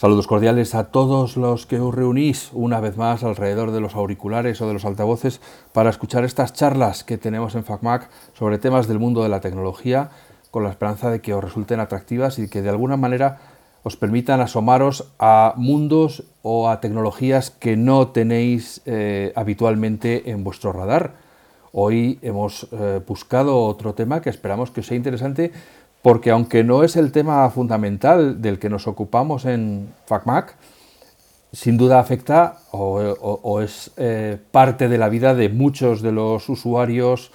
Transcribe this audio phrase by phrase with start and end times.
[0.00, 4.60] Saludos cordiales a todos los que os reunís una vez más alrededor de los auriculares
[4.60, 5.40] o de los altavoces
[5.72, 10.10] para escuchar estas charlas que tenemos en FacMac sobre temas del mundo de la tecnología
[10.52, 13.40] con la esperanza de que os resulten atractivas y que de alguna manera
[13.82, 20.72] os permitan asomaros a mundos o a tecnologías que no tenéis eh, habitualmente en vuestro
[20.72, 21.14] radar.
[21.72, 25.50] Hoy hemos eh, buscado otro tema que esperamos que os sea interesante
[26.08, 30.56] porque aunque no es el tema fundamental del que nos ocupamos en FacMac,
[31.52, 37.30] sin duda afecta o, es eh, parte de la vida de muchos de los usuarios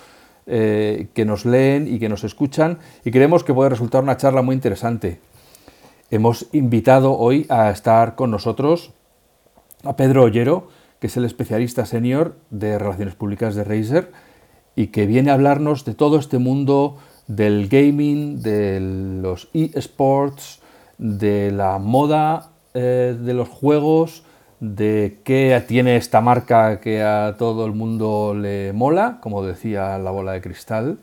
[0.47, 4.41] eh, que nos leen y que nos escuchan y creemos que puede resultar una charla
[4.41, 5.19] muy interesante.
[6.09, 8.91] Hemos invitado hoy a estar con nosotros
[9.83, 14.11] a Pedro Ollero, que es el especialista senior de Relaciones Públicas de Razer
[14.75, 18.79] y que viene a hablarnos de todo este mundo del gaming, de
[19.21, 20.59] los eSports,
[20.97, 24.23] de la moda eh, de los juegos,
[24.59, 30.11] de qué tiene esta marca que a todo el mundo le mola, como decía la
[30.11, 30.97] bola de cristal,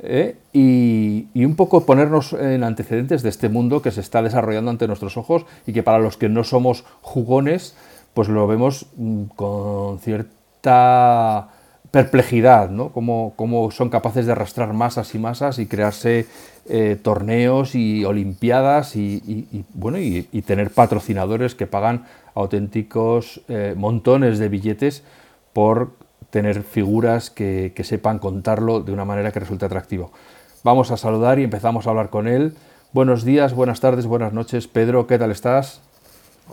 [0.00, 4.86] eh, y, un poco ponernos en antecedentes de este mundo que se está desarrollando ante
[4.86, 7.74] nuestros ojos y que para los que no somos jugones,
[8.14, 11.48] pues lo vemos mm, con cierta
[11.90, 12.90] perplejidad, ¿no?
[12.90, 16.26] Cómo, son capaces de arrastrar masas y masas y crearse
[16.68, 24.48] eh, torneos y olimpiadas y, bueno, y, tener patrocinadores que pagan auténticos eh, montones de
[24.48, 25.02] billetes
[25.52, 25.92] por
[26.30, 30.12] tener figuras que, sepan contarlo de una manera que resulte atractivo.
[30.62, 32.54] Vamos a saludar y empezamos a hablar con él.
[32.92, 34.68] Buenos días, buenas tardes, buenas noches.
[34.68, 35.80] Pedro, ¿qué tal estás?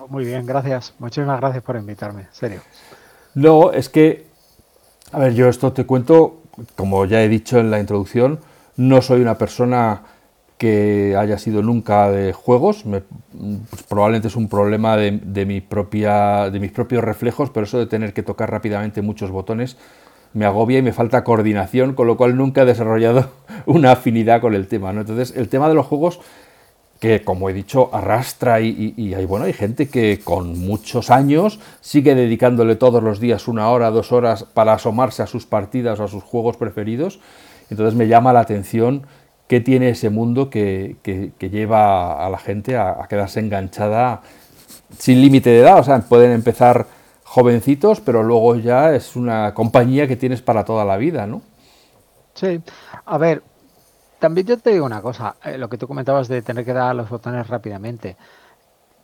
[0.09, 0.93] Muy bien, gracias.
[0.99, 2.61] Muchísimas gracias por invitarme, serio.
[3.33, 4.34] No, es que
[5.15, 6.41] a ver, yo esto te cuento,
[6.75, 8.39] como ya he dicho en la introducción,
[8.75, 10.01] no soy una persona
[10.57, 13.03] que haya sido nunca de juegos, pues
[13.87, 18.11] probablemente es un problema de, mi propia, de mis propios reflejos, pero eso de tener
[18.11, 19.77] que tocar rápidamente muchos botones
[20.33, 23.29] me agobia y me falta coordinación, con lo cual nunca he desarrollado
[23.65, 24.89] una afinidad con el tema.
[24.89, 26.19] Entonces, el tema de los juegos
[27.05, 32.15] que como he dicho arrastra y, hay, bueno, hay gente que con muchos años sigue
[32.15, 36.07] dedicándole todos los días una hora, dos horas para asomarse a sus partidas o a
[36.07, 37.19] sus juegos preferidos.
[37.69, 39.05] Entonces me llama la atención
[39.47, 40.95] qué tiene ese mundo que,
[41.39, 44.23] lleva a la gente a, quedarse enganchada
[44.97, 45.77] sin límite de edad.
[45.77, 46.87] O sea, pueden empezar
[47.23, 51.43] jovencitos, pero luego ya es una compañía que tienes para toda la vida, ¿no?
[52.33, 52.59] Sí,
[53.05, 53.43] a ver,
[54.25, 56.95] también yo te digo una cosa, eh, lo que tú comentabas de tener que dar
[56.95, 58.17] los botones rápidamente.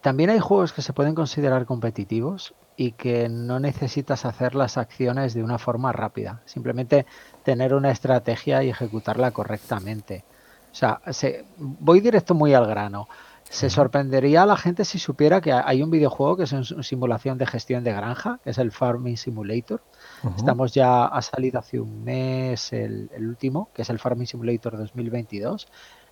[0.01, 5.35] También hay juegos que se pueden considerar competitivos y que no necesitas hacer las acciones
[5.35, 7.05] de una forma rápida, simplemente
[7.43, 10.25] tener una estrategia y ejecutarla correctamente.
[10.71, 10.99] O sea,
[11.57, 13.07] voy directo muy al grano.
[13.43, 17.37] Se sorprendería a la gente si supiera que hay un videojuego que es una simulación
[17.37, 19.83] de gestión de granja, que es el Farming Simulator,
[20.37, 25.67] Estamos ya, ha salido hace un mes el, último, que es el Farming Simulator 2022.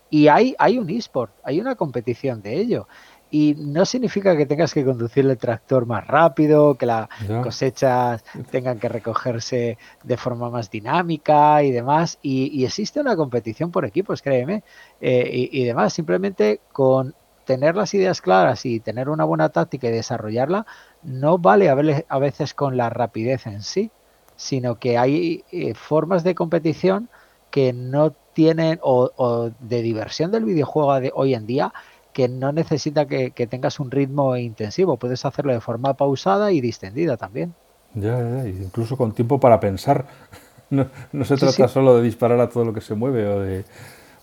[0.10, 2.88] Y hay, hay un eSport, hay una competición de ello.
[3.32, 7.08] Y no significa que tengas que conducir el tractor más rápido, que las
[7.44, 12.18] cosechas tengan que recogerse de forma más dinámica y demás.
[12.24, 14.64] Y, existe una competición por equipos, créeme,
[15.00, 15.94] eh, y, y, demás.
[15.94, 17.14] Simplemente con
[17.46, 20.66] tener las ideas claras y tener una buena táctica y desarrollarla,
[21.04, 23.92] no vale a veces con la rapidez en sí
[24.40, 27.10] sino que hay eh, formas de competición
[27.52, 31.74] que no tienen, o, de diversión del videojuego de hoy en día,
[32.14, 37.18] que no necesita que, tengas un ritmo intensivo, puedes hacerlo de forma pausada y distendida
[37.18, 37.54] también.
[37.96, 40.08] Ya, ya, incluso con tiempo para pensar.
[40.72, 43.66] No, se trata solo de disparar a todo lo que se mueve o de,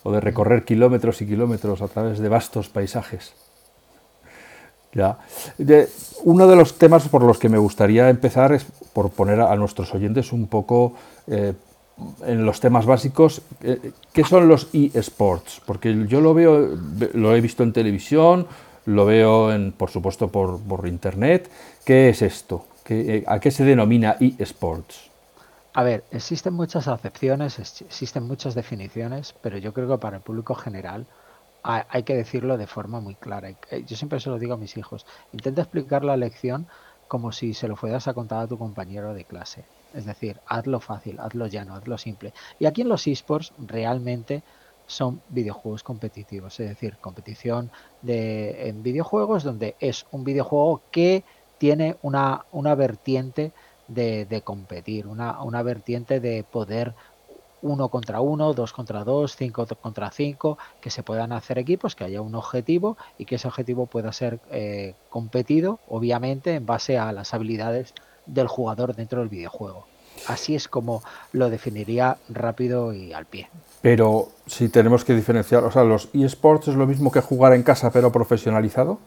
[0.05, 3.35] o de recorrer kilómetros y kilómetros a través de vastos paisajes.
[4.97, 5.19] Ya.
[6.25, 8.65] uno de los temas por los que me gustaría empezar es
[8.95, 10.95] por poner a, nuestros oyentes un poco
[11.27, 11.53] eh,
[12.27, 13.43] en los temas básicos.
[13.63, 15.61] Eh, ¿Qué son los eSports?
[15.67, 16.79] Porque yo lo veo,
[17.13, 18.47] lo he visto en televisión,
[18.87, 21.51] lo veo, en, por supuesto, por, por internet.
[21.85, 22.65] ¿Qué es esto?
[22.83, 25.11] ¿Qué, ¿A qué se denomina eSports?
[25.75, 30.55] A ver, existen muchas acepciones, existen muchas definiciones, pero yo creo que para el público
[30.55, 31.05] general
[31.67, 33.51] hay que decirlo de forma muy clara.
[33.51, 36.67] Eh, yo siempre se lo digo a mis hijos, intenta explicar la lección
[37.09, 39.65] como si se lo fueras a contar a tu compañero de clase.
[39.95, 42.33] Es decir, hazlo fácil, hazlo llano, hazlo simple.
[42.59, 44.43] Y aquí en los esports realmente
[44.87, 47.71] son videojuegos competitivos, es decir, competición
[48.03, 51.25] de, en videojuegos donde es un videojuego que
[51.59, 53.53] tiene una, una vertiente
[53.89, 56.95] de, competir, una, una vertiente de poder
[57.67, 62.05] uno contra uno, dos contra dos, cinco contra cinco, que se puedan hacer equipos, que
[62.05, 67.13] haya un objetivo y que ese objetivo pueda ser eh, competido, obviamente, en base a
[67.13, 67.93] las habilidades
[68.27, 69.87] del jugador dentro del videojuego.
[70.27, 71.03] Así es como
[71.33, 73.49] lo definiría rápido y al pie.
[73.83, 77.63] Pero si tenemos que diferenciar, o sea, los eSports es lo mismo que jugar en
[77.63, 78.99] casa pero profesionalizado.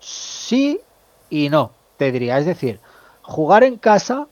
[0.00, 0.80] Sí
[1.30, 2.38] y no, te diría.
[2.38, 2.80] Es decir,
[3.22, 4.26] jugar en casa,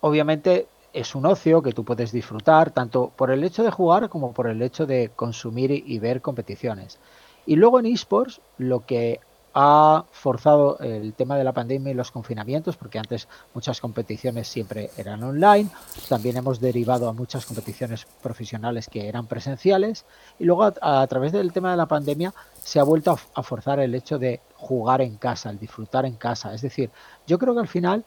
[0.00, 0.66] obviamente
[0.98, 4.48] es un ocio que tú puedes disfrutar, tanto por el hecho de jugar como por
[4.48, 6.98] el hecho de consumir y ver competiciones.
[7.46, 9.20] Y luego en esports, lo que
[9.54, 14.90] ha forzado el tema de la pandemia y los confinamientos, porque antes muchas competiciones siempre
[14.96, 15.70] eran online,
[16.08, 20.04] también hemos derivado a muchas competiciones profesionales que eran presenciales,
[20.38, 23.94] y luego a, través del tema de la pandemia se ha vuelto a forzar el
[23.94, 26.52] hecho de jugar en casa, el disfrutar en casa.
[26.54, 26.90] Es decir,
[27.26, 28.04] yo creo que al final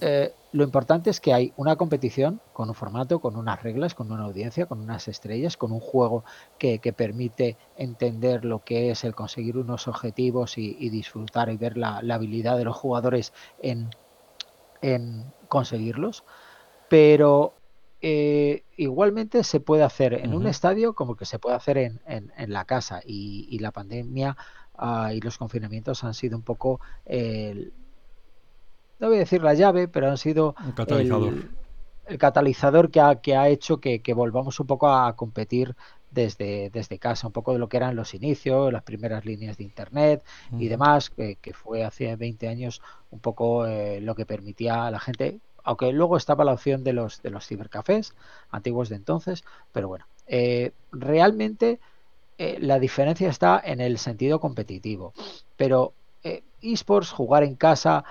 [0.00, 4.10] eh, lo importante es que hay una competición con un formato, con unas reglas, con
[4.10, 6.24] una audiencia, con unas estrellas, con un juego
[6.58, 11.98] que, permite entender lo que es el conseguir unos objetivos y, disfrutar y ver la,
[11.98, 13.90] habilidad de los jugadores en,
[15.48, 16.24] conseguirlos.
[16.88, 17.54] Pero
[18.00, 22.00] eh, igualmente se puede hacer en un estadio como que se puede hacer en,
[22.46, 24.36] la casa y, la pandemia
[24.76, 26.80] ah, y los confinamientos han sido un poco
[28.98, 31.34] no voy a decir la llave, pero han sido el catalizador,
[32.06, 35.74] el, catalizador que ha, que ha hecho que, volvamos un poco a competir
[36.10, 39.64] desde, desde casa, un poco de lo que eran los inicios, las primeras líneas de
[39.64, 44.90] Internet y demás, que, fue hace 20 años un poco eh, lo que permitía a
[44.90, 48.14] la gente, aunque luego estaba la opción de los, de los cibercafés
[48.50, 51.80] antiguos de entonces, pero bueno, eh, realmente
[52.38, 55.12] eh, la diferencia está en el sentido competitivo,
[55.56, 55.92] pero
[56.60, 58.04] esports, jugar en casa,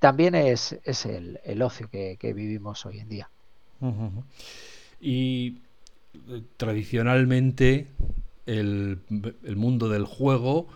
[0.00, 3.30] también es, es el, el, ocio que, vivimos hoy en día.
[5.00, 5.58] Y
[6.28, 7.86] eh, tradicionalmente
[8.46, 8.98] el,
[9.44, 10.68] el, mundo del juego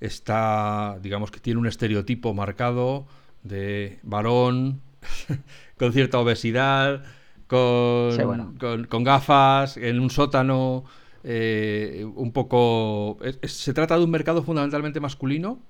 [0.00, 3.06] está, digamos que tiene un estereotipo marcado
[3.42, 4.80] de varón
[5.78, 7.04] con cierta obesidad,
[7.46, 8.56] con,
[8.88, 10.84] con, gafas, en un sótano,
[11.24, 13.18] eh, un poco...
[13.42, 15.60] ¿Se trata de un mercado fundamentalmente masculino?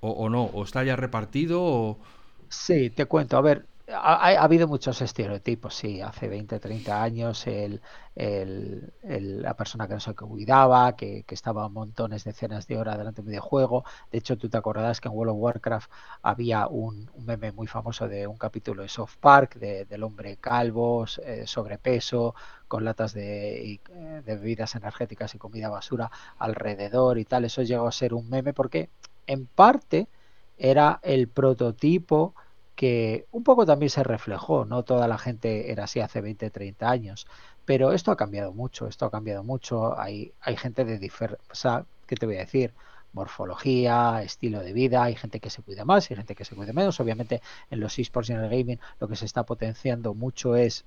[0.00, 0.44] ¿O, o no?
[0.46, 1.62] ¿O está ya repartido?
[1.62, 1.98] O,
[2.50, 3.36] Sí, te cuento.
[3.36, 6.00] A ver, ha, habido muchos estereotipos, sí.
[6.00, 7.80] Hace 20, 30 años el,
[8.14, 13.22] la persona que no se cuidaba, que, que, estaba montones de cenas de hora delante
[13.22, 13.84] de un videojuego.
[14.10, 15.90] De hecho, tú te acordarás que en World of Warcraft
[16.22, 21.44] había un, meme muy famoso de un capítulo de Soft Park, del hombre calvo, eh,
[21.46, 22.34] sobrepeso,
[22.66, 23.80] con latas de, eh,
[24.24, 27.44] de bebidas energéticas y comida basura alrededor y tal.
[27.44, 28.90] Eso llegó a ser un meme porque,
[29.28, 30.08] en parte,
[30.60, 32.34] era el prototipo
[32.76, 36.88] que un poco también se reflejó, no toda la gente era así hace 20, 30
[36.88, 37.26] años,
[37.64, 41.10] pero esto ha cambiado mucho, esto ha cambiado mucho, hay, hay gente de
[41.52, 42.72] sea, ¿qué te voy a decir?
[43.12, 46.72] morfología, estilo de vida, hay gente que se cuida más y gente que se cuida
[46.72, 47.00] menos.
[47.00, 50.84] Obviamente en los esports y en el gaming lo que se está potenciando mucho es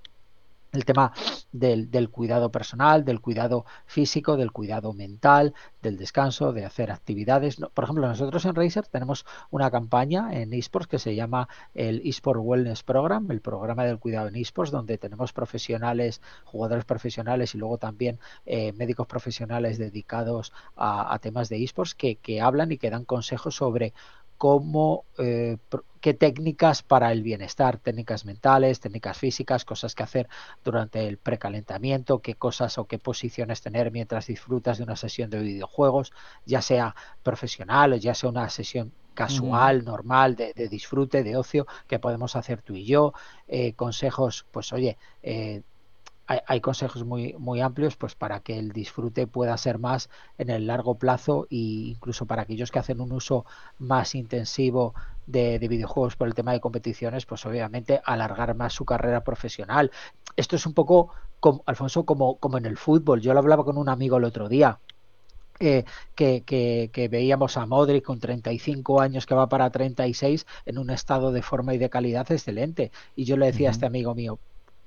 [0.73, 1.13] el tema
[1.51, 5.53] del, del, cuidado personal, del cuidado físico, del cuidado mental,
[5.83, 7.57] del descanso, de hacer actividades.
[7.73, 12.39] Por ejemplo, nosotros en Razer tenemos una campaña en esports que se llama el eSport
[12.41, 17.77] Wellness Program, el programa del cuidado en esports, donde tenemos profesionales, jugadores profesionales y luego
[17.77, 23.55] también eh, médicos profesionales dedicados a, temas de esports que hablan y que dan consejos
[23.55, 23.93] sobre
[24.43, 25.55] cómo, eh,
[26.01, 30.27] qué técnicas para el bienestar, técnicas mentales, técnicas físicas, cosas que hacer
[30.65, 35.39] durante el precalentamiento, qué cosas o qué posiciones tener mientras disfrutas de una sesión de
[35.39, 36.11] videojuegos,
[36.45, 41.99] ya sea profesional o ya sea una sesión casual, normal, de, disfrute, de ocio, que
[41.99, 43.13] podemos hacer tú y yo.
[43.47, 45.61] Eh, consejos, pues oye, eh,
[46.27, 50.67] hay, consejos muy, muy amplios pues para que el disfrute pueda ser más en el
[50.67, 51.55] largo plazo e
[51.95, 53.45] incluso para aquellos que hacen un uso
[53.79, 54.93] más intensivo
[55.27, 59.91] de, videojuegos por el tema de competiciones, pues obviamente alargar más su carrera profesional.
[60.35, 63.21] Esto es un poco, como, Alfonso, como, como en el fútbol.
[63.21, 64.79] Yo lo hablaba con un amigo el otro día.
[65.59, 70.89] Eh, que, que, veíamos a Modric con 35 años que va para 36 en un
[70.89, 72.91] estado de forma y de calidad excelente.
[73.15, 74.39] Y yo le decía a este amigo mío,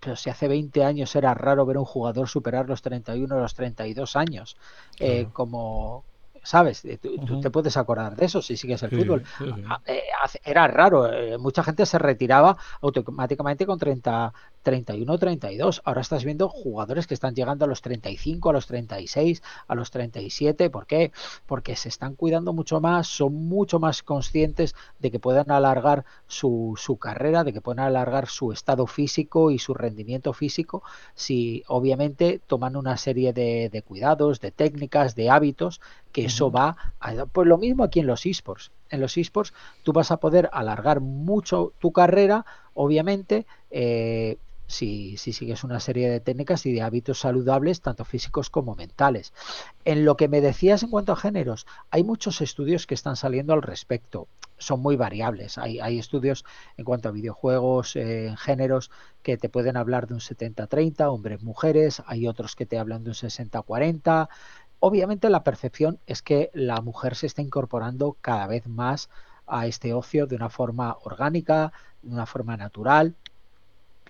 [0.06, 3.40] pero si hace 20 años era raro ver a un jugador superar los 31 o
[3.40, 4.56] los 32 años,
[5.00, 6.04] eh, como,
[6.44, 6.84] ¿sabes?
[6.84, 9.25] Eh, tú, te puedes acordar de eso si sigues el fútbol.
[9.68, 10.04] Ah, eh,
[10.44, 11.10] era raro,
[11.40, 14.32] mucha gente se retiraba automáticamente con 30,
[14.66, 15.80] 31, 32.
[15.85, 19.92] Ahora estás viendo jugadores que están llegando a los 35, a los 36, a los
[19.92, 20.70] 37.
[20.70, 21.12] ¿Por qué?
[21.46, 26.75] Porque se están cuidando mucho más, son mucho más conscientes de que puedan alargar su,
[26.76, 30.82] su carrera, de que pueden alargar su estado físico y su rendimiento físico
[31.14, 35.80] si obviamente toman una serie de, de cuidados, de técnicas, de hábitos,
[36.11, 37.26] que eso va a...
[37.26, 38.73] Pues lo mismo aquí en los esports.
[38.90, 39.54] En los esports
[39.85, 42.44] tú vas a poder alargar mucho tu carrera,
[42.75, 48.50] obviamente, eh, si, si, sigues una serie de técnicas y de hábitos saludables, tanto físicos
[48.50, 49.32] como mentales.
[49.85, 53.52] En lo que me decías en cuanto a géneros, hay muchos estudios que están saliendo
[53.52, 54.28] al respecto.
[54.58, 55.58] Son muy variables.
[55.58, 56.44] Hay, hay estudios
[56.76, 58.90] en cuanto a videojuegos, eh, géneros,
[59.23, 62.02] que te pueden hablar de un 70-30, hombres-mujeres.
[62.06, 64.28] Hay otros que te hablan de un 60-40.
[64.80, 69.11] Obviamente la percepción es que la mujer se está incorporando cada vez más
[69.46, 73.14] a este ocio de una forma orgánica, de una forma natural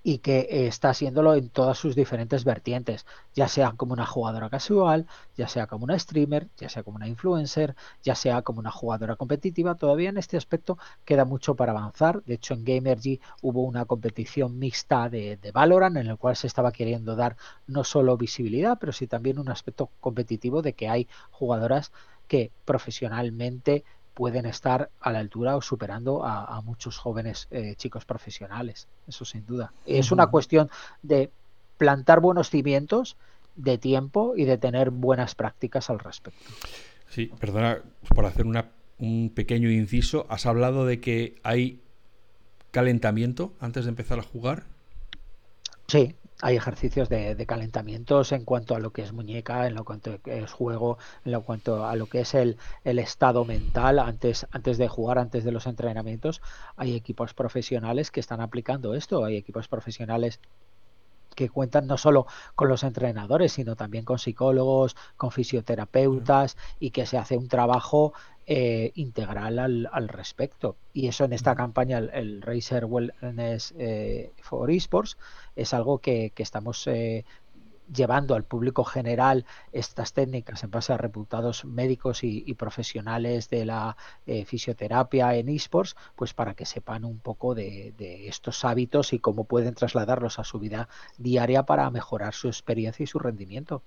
[0.08, 4.48] y que eh, está haciéndolo en todas sus diferentes vertientes, ya sea como una jugadora
[4.48, 8.70] casual, ya sea como una streamer, ya sea como una influencer, ya sea como una
[8.70, 9.74] jugadora competitiva.
[9.74, 12.22] Todavía en este aspecto queda mucho para avanzar.
[12.22, 16.46] De hecho, en Gamergy hubo una competición mixta de, de Valorant en el cual se
[16.46, 17.36] estaba queriendo dar
[17.66, 21.90] no solo visibilidad, pero sí también un aspecto competitivo de que hay jugadoras
[22.28, 23.84] que profesionalmente
[24.16, 29.26] pueden estar a la altura o superando a, a muchos jóvenes eh, chicos profesionales, eso
[29.26, 29.72] sin duda.
[29.84, 29.98] Uh -huh.
[29.98, 30.70] Es una cuestión
[31.02, 31.30] de
[31.76, 33.18] plantar buenos cimientos,
[33.56, 36.40] de tiempo y de tener buenas prácticas al respecto.
[37.10, 37.82] Sí, perdona
[38.14, 40.26] por hacer una, un pequeño inciso.
[40.30, 41.82] Has hablado de que hay
[42.70, 44.64] calentamiento antes de empezar a jugar.
[45.88, 50.18] Sí, hay ejercicios de, calentamientos en cuanto a lo que es muñeca, en lo cuanto
[50.24, 54.78] es juego, en lo cuanto a lo que es el, el, estado mental antes, antes
[54.78, 56.42] de jugar, antes de los entrenamientos.
[56.76, 60.40] Hay equipos profesionales que están aplicando esto, hay equipos profesionales
[61.36, 62.26] que cuentan no solo
[62.56, 68.12] con los entrenadores, sino también con psicólogos, con fisioterapeutas y que se hace un trabajo
[68.48, 70.76] eh, integral al, al, respecto.
[70.92, 75.16] Y eso en esta campaña, el, el Racer Wellness eh, for Esports,
[75.56, 77.24] es algo que, que estamos eh,
[77.92, 83.64] llevando al público general estas técnicas en base a reputados médicos y, y profesionales de
[83.64, 89.12] la eh, fisioterapia en esports, pues para que sepan un poco de, de, estos hábitos
[89.12, 90.88] y cómo pueden trasladarlos a su vida
[91.18, 93.82] diaria para mejorar su experiencia y su rendimiento.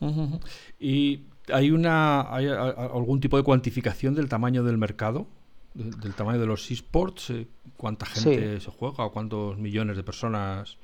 [0.00, 0.40] Uh -huh.
[0.78, 5.26] ¿Y hay, una, hay algún tipo de cuantificación del tamaño del mercado?
[5.74, 7.32] ¿Del tamaño de los esports?
[7.76, 8.64] ¿Cuánta gente sí.
[8.64, 9.08] se juega?
[9.10, 10.78] ¿Cuántos millones de personas?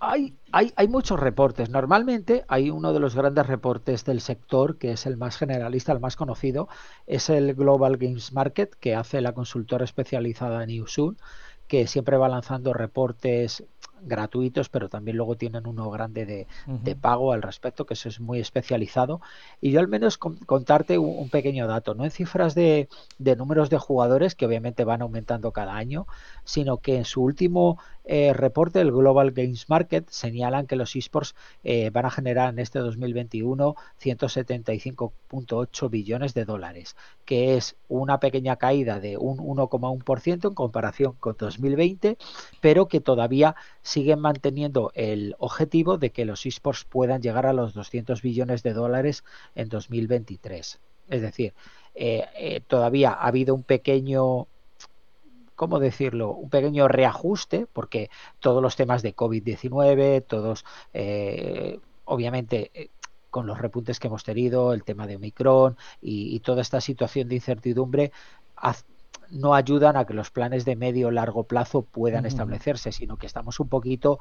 [0.00, 1.70] Hay, hay, hay, muchos reportes.
[1.70, 5.98] Normalmente hay uno de los grandes reportes del sector, que es el más generalista, el
[6.00, 6.68] más conocido,
[7.06, 11.18] es el Global Games Market, que hace la consultora especializada en Newsun,
[11.66, 13.64] que siempre va lanzando reportes
[14.02, 16.82] gratuitos, pero también luego tienen uno grande de, uh -huh.
[16.82, 19.20] de, pago al respecto, que eso es muy especializado.
[19.60, 22.88] Y yo al menos con, contarte un, un, pequeño dato, no en cifras de,
[23.18, 26.06] de, números de jugadores, que obviamente van aumentando cada año,
[26.44, 27.78] sino que en su último
[28.10, 32.58] eh, reporte, el Global Games Market, señalan que los esports eh, van a generar en
[32.58, 40.54] este 2021 175.8 billones de dólares, que es una pequeña caída de un 1,1% en
[40.54, 42.16] comparación con 2020,
[42.62, 43.56] pero que todavía
[43.88, 48.74] siguen manteniendo el objetivo de que los esports puedan llegar a los 200 billones de
[48.74, 50.78] dólares en 2023.
[51.08, 51.54] Es decir,
[51.94, 54.46] eh, eh, todavía ha habido un pequeño
[55.56, 56.32] ¿cómo decirlo?
[56.32, 60.64] Un pequeño reajuste, porque todos los temas de COVID-19, todos,
[60.94, 62.90] eh, obviamente,
[63.30, 67.28] con los repuntes que hemos tenido, el tema de Omicron y, y toda esta situación
[67.28, 68.12] de incertidumbre,
[69.30, 72.28] no ayudan a que los planes de medio o largo plazo puedan uh -huh.
[72.28, 74.18] establecerse, sino que estamos un poquito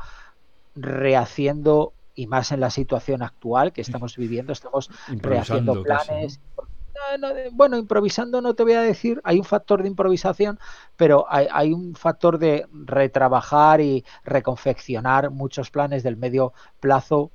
[0.75, 6.39] rehaciendo y más en la situación actual que estamos viviendo, estamos rehaciendo planes.
[6.55, 7.27] Casi, ¿no?
[7.51, 10.59] bueno, improvisando no te voy a decir, hay un factor de improvisación,
[10.95, 17.29] pero hay, hay, un factor de retrabajar y reconfeccionar muchos planes del medio plazo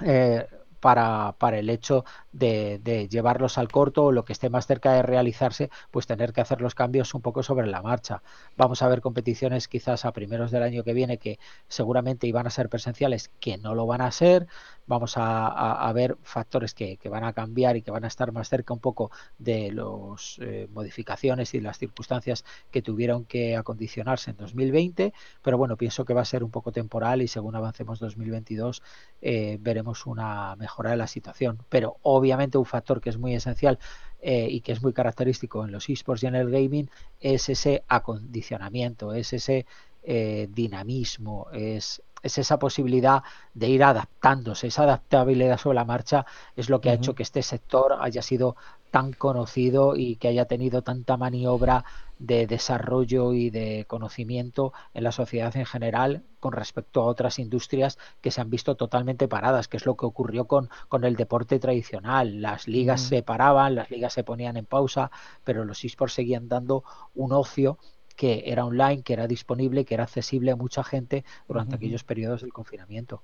[0.00, 0.46] eh,
[0.80, 4.92] para, para, el hecho de, de, llevarlos al corto o lo que esté más cerca
[4.92, 8.22] de realizarse, pues tener que hacer los cambios un poco sobre la marcha.
[8.56, 12.50] Vamos a ver competiciones quizás a primeros del año que viene que seguramente iban a
[12.50, 14.46] ser presenciales, que no lo van a ser.
[14.90, 18.74] Vamos a, ver factores que, van a cambiar y que van a estar más cerca
[18.74, 25.12] un poco de las eh, modificaciones y las circunstancias que tuvieron que acondicionarse en 2020.
[25.42, 28.82] Pero bueno, pienso que va a ser un poco temporal y según avancemos 2022
[29.22, 31.60] eh, veremos una mejora de la situación.
[31.68, 33.78] Pero obviamente un factor que es muy esencial
[34.20, 37.84] eh, y que es muy característico en los esports y en el gaming es ese
[37.86, 39.66] acondicionamiento, es ese
[40.02, 43.22] dinamismo, es es esa posibilidad
[43.54, 47.42] de ir adaptándose, esa adaptabilidad sobre la marcha es lo que ha hecho que este
[47.42, 48.56] sector haya sido
[48.90, 51.84] tan conocido y que haya tenido tanta maniobra
[52.18, 57.98] de desarrollo y de conocimiento en la sociedad en general con respecto a otras industrias
[58.20, 61.58] que se han visto totalmente paradas, que es lo que ocurrió con, con el deporte
[61.58, 62.42] tradicional.
[62.42, 65.10] Las ligas se paraban, las ligas se ponían en pausa,
[65.44, 66.84] pero los esports seguían dando
[67.14, 67.78] un ocio
[68.20, 72.42] que era online, que era disponible, que era accesible a mucha gente durante aquellos periodos
[72.42, 73.22] del confinamiento.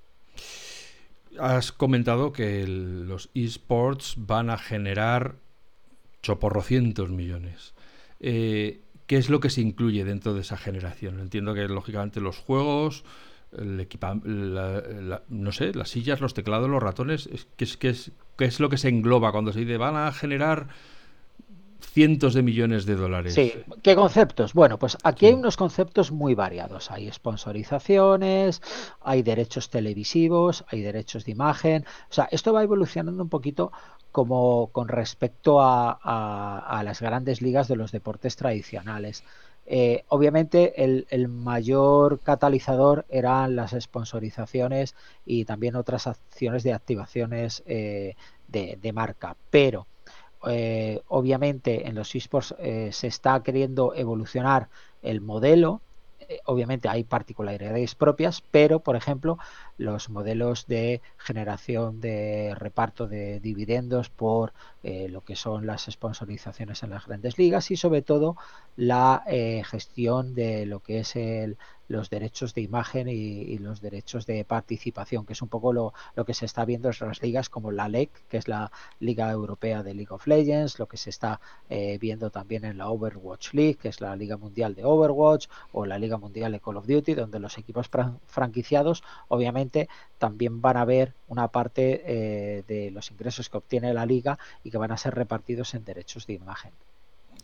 [1.39, 5.35] Has comentado que los esports van a generar
[6.23, 7.75] choporrocientos millones.
[8.19, 11.19] Eh, ¿Qué es lo que se incluye dentro de esa generación?
[11.19, 13.03] Entiendo que lógicamente los juegos,
[13.55, 18.45] el equipamiento, no sé, las sillas, los teclados, los ratones, ¿qué es, qué, es, ¿qué
[18.45, 20.69] es lo que se engloba cuando se dice van a generar
[21.79, 23.33] cientos de millones de dólares.
[23.33, 24.53] Sí, ¿qué conceptos?
[24.53, 26.91] Bueno, pues aquí hay unos conceptos muy variados.
[26.91, 28.61] Hay sponsorizaciones,
[29.01, 31.85] hay derechos televisivos, hay derechos de imagen.
[32.09, 33.71] O sea, esto va evolucionando un poquito
[34.11, 39.23] como con respecto a, las grandes ligas de los deportes tradicionales.
[39.69, 48.15] Eh, obviamente el, mayor catalizador eran las sponsorizaciones y también otras acciones de activaciones eh,
[48.47, 49.87] de, marca, pero
[50.49, 54.69] eh, obviamente en los esports se está queriendo evolucionar
[55.01, 55.81] el modelo
[56.29, 59.37] eh, obviamente hay particularidades propias, pero por ejemplo
[59.77, 64.53] los modelos de generación de reparto de dividendos por
[64.83, 68.37] eh, lo que son las sponsorizaciones en las grandes ligas y sobre todo
[68.75, 71.57] la eh, gestión de lo que es el,
[71.87, 76.25] los derechos de imagen y, los derechos de participación, que es un poco lo, lo,
[76.25, 79.83] que se está viendo en las ligas como la LEC, que es la Liga Europea
[79.83, 83.75] de League of Legends, lo que se está eh, viendo también en la Overwatch League,
[83.75, 87.13] que es la Liga Mundial de Overwatch, o la Liga Mundial de Call of Duty,
[87.13, 87.89] donde los equipos
[88.27, 89.66] franquiciados obviamente
[90.17, 94.71] también van a ver una parte eh, de los ingresos que obtiene la liga y
[94.71, 96.71] que van a ser repartidos en derechos de imagen.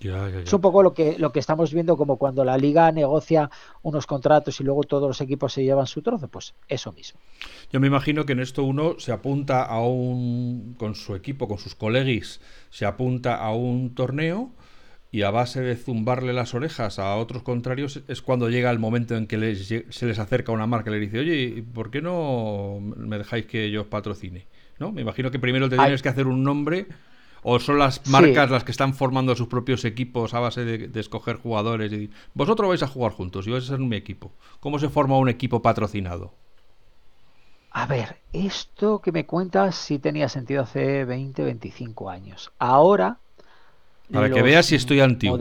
[0.04, 3.50] Es un poco lo que, lo que estamos viendo como cuando la liga negocia
[3.84, 7.20] unos contratos y luego todos los equipos se llevan su trozo, pues eso mismo.
[7.72, 11.58] Yo me imagino que en esto uno se apunta a un, con su equipo, con
[11.58, 14.52] sus colegis, se apunta a un torneo
[15.14, 19.16] y a base de zumbarle las orejas a otros contrarios es cuando llega el momento
[19.16, 23.20] en que se les acerca una marca y le dice, oye, ¿por qué no me
[23.20, 24.48] dejáis que yo os patrocine?
[24.80, 24.92] ¿No?
[24.92, 26.88] Me imagino que primero te tienes que hacer un nombre
[27.44, 31.36] ¿O son las marcas las que están formando sus propios equipos a base de, escoger
[31.36, 31.92] jugadores?
[31.92, 34.32] Y vosotros vais a jugar juntos y vais a ser mi equipo.
[34.62, 36.34] ¿Cómo se forma un equipo patrocinado?
[37.70, 42.52] A ver, esto que me cuentas sí tenía sentido hace 20, 25 años.
[42.58, 43.20] Ahora...
[44.14, 45.38] Para que veas si estoy antiguo.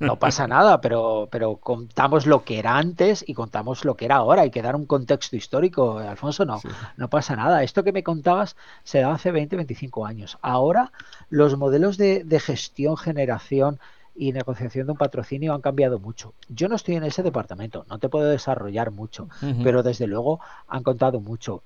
[0.00, 4.16] No pasa nada, pero, pero contamos lo que era antes y contamos lo que era
[4.16, 4.42] ahora.
[4.42, 6.44] Hay que dar un contexto histórico, Alfonso.
[6.44, 6.60] No,
[6.96, 7.64] no pasa nada.
[7.64, 10.38] Esto que me contabas se da hace 20, 25 años.
[10.40, 10.92] Ahora
[11.30, 13.80] los modelos de, gestión, generación
[14.14, 16.32] y negociación de un patrocinio han cambiado mucho.
[16.48, 19.28] Yo no estoy en ese departamento, no te puedo desarrollar mucho,
[19.64, 21.62] pero desde luego han contado mucho.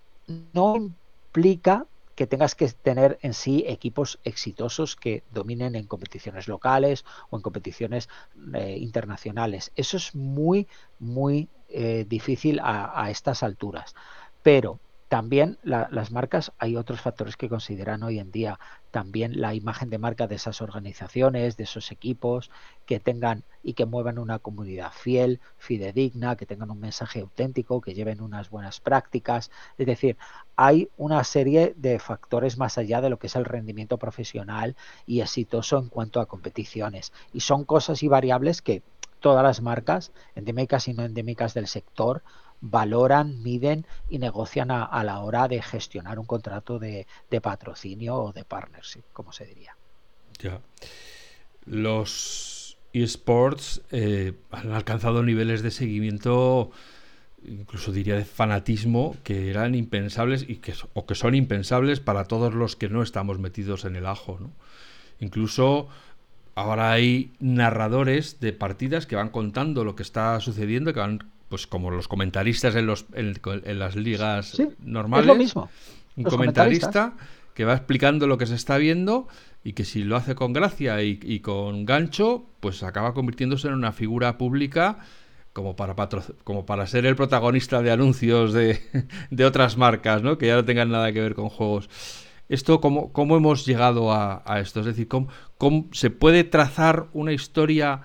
[0.54, 1.84] No implica
[2.22, 7.42] que tengas que tener en sí equipos exitosos que dominen en competiciones locales o en
[7.42, 8.08] competiciones
[8.54, 9.72] eh, internacionales.
[9.74, 10.68] Eso es muy,
[11.00, 13.96] muy eh, difícil a, a, estas alturas.
[14.44, 18.60] Pero también las marcas, hay otros factores que consideran hoy en día.
[18.92, 22.50] También la imagen de marca de esas organizaciones, de esos equipos,
[22.84, 27.94] que tengan y que muevan una comunidad fiel, fidedigna, que tengan un mensaje auténtico, que
[27.94, 29.50] lleven unas buenas prácticas.
[29.78, 30.18] Es decir,
[30.56, 34.76] hay una serie de factores más allá de lo que es el rendimiento profesional
[35.06, 37.14] y exitoso en cuanto a competiciones.
[37.32, 38.82] Y son cosas y variables que
[39.20, 42.22] todas las marcas, endémicas y no endémicas del sector,
[42.62, 47.06] valoran, miden y negocian a, la hora de gestionar un contrato de,
[47.42, 49.76] patrocinio o de partnership, como se diría.
[50.38, 50.60] Ya.
[51.66, 56.70] Los esports eh, han alcanzado niveles de seguimiento,
[57.44, 62.54] incluso diría de fanatismo, que eran impensables y que, o que son impensables para todos
[62.54, 64.38] los que no estamos metidos en el ajo.
[65.18, 65.88] Incluso
[66.54, 71.66] ahora hay narradores de partidas que van contando lo que está sucediendo, que van pues
[71.66, 75.24] como los comentaristas en, los, en, las ligas normales.
[75.24, 75.68] Es lo mismo.
[76.16, 77.12] Un comentarista
[77.52, 79.28] que va explicando lo que se está viendo
[79.62, 83.92] y que si lo hace con gracia y, con gancho, pues acaba convirtiéndose en una
[83.92, 85.00] figura pública
[85.52, 85.94] como para,
[86.42, 88.80] como para ser el protagonista de anuncios de,
[89.30, 90.38] de, otras marcas, ¿no?
[90.38, 91.90] que ya no tengan nada que ver con juegos.
[92.48, 94.80] Esto, ¿cómo, cómo hemos llegado a, esto?
[94.80, 98.00] Es decir, ¿cómo, ¿cómo, se puede trazar una historia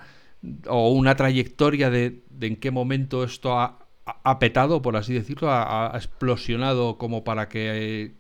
[0.68, 5.91] o una trayectoria de, en qué momento esto ha, ha petado, por así decirlo, ha,
[5.95, 8.12] explosionado como para que eh,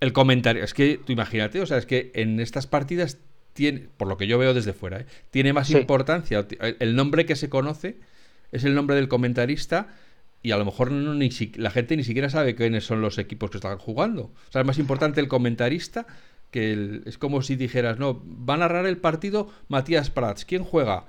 [0.00, 0.64] el comentario.
[0.64, 3.18] Es que tú imagínate, o sea, es que en estas partidas
[3.52, 5.06] tiene, por lo que yo veo desde fuera, ¿eh?
[5.30, 7.98] tiene más importancia el nombre que se conoce
[8.52, 9.88] es el nombre del comentarista
[10.42, 13.56] y a lo mejor ni la gente ni siquiera sabe quiénes son los equipos que
[13.56, 14.32] están jugando.
[14.48, 16.06] O sea, es más importante el comentarista
[16.50, 20.44] que el, es como si dijeras, no, va a narrar el partido Matías Prats.
[20.44, 21.06] ¿Quién juega?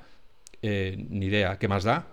[0.61, 1.59] Eh, ni idea.
[1.59, 2.07] ¿Qué más da?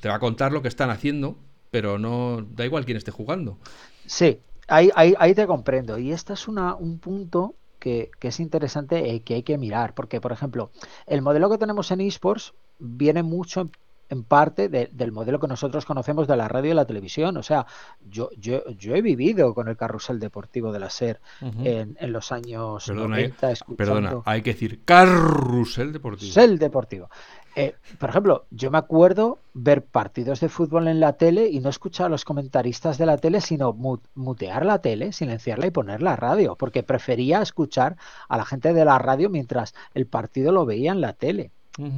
[0.00, 1.38] Te va a contar lo que están haciendo,
[1.70, 3.58] pero no da igual quién esté jugando.
[4.06, 5.98] Sí, ahí, ahí, te comprendo.
[5.98, 9.94] Y este es una, un punto que, que, es interesante y que hay que mirar.
[9.94, 10.70] Porque, por ejemplo,
[11.06, 13.68] el modelo que tenemos en esports viene mucho
[14.10, 17.36] en parte del modelo que nosotros conocemos de la radio y la televisión.
[17.36, 17.66] O sea,
[18.08, 22.86] yo, yo, yo he vivido con el carrusel deportivo de la SER en, los años
[22.86, 23.52] perdona, 90.
[23.52, 26.32] Eh, perdona, hay que decir carrusel deportivo.
[26.32, 27.10] Carrusel deportivo.
[27.56, 31.70] Eh, por ejemplo, yo me acuerdo ver partidos de fútbol en la tele y no
[31.70, 33.72] escuchar a los comentaristas de la tele, sino
[34.14, 37.96] mutear la tele, silenciarla y poner la radio, porque prefería escuchar
[38.28, 41.50] a la gente de la radio mientras el partido lo veía en la tele.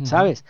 [0.04, 0.44] ¿Sabes?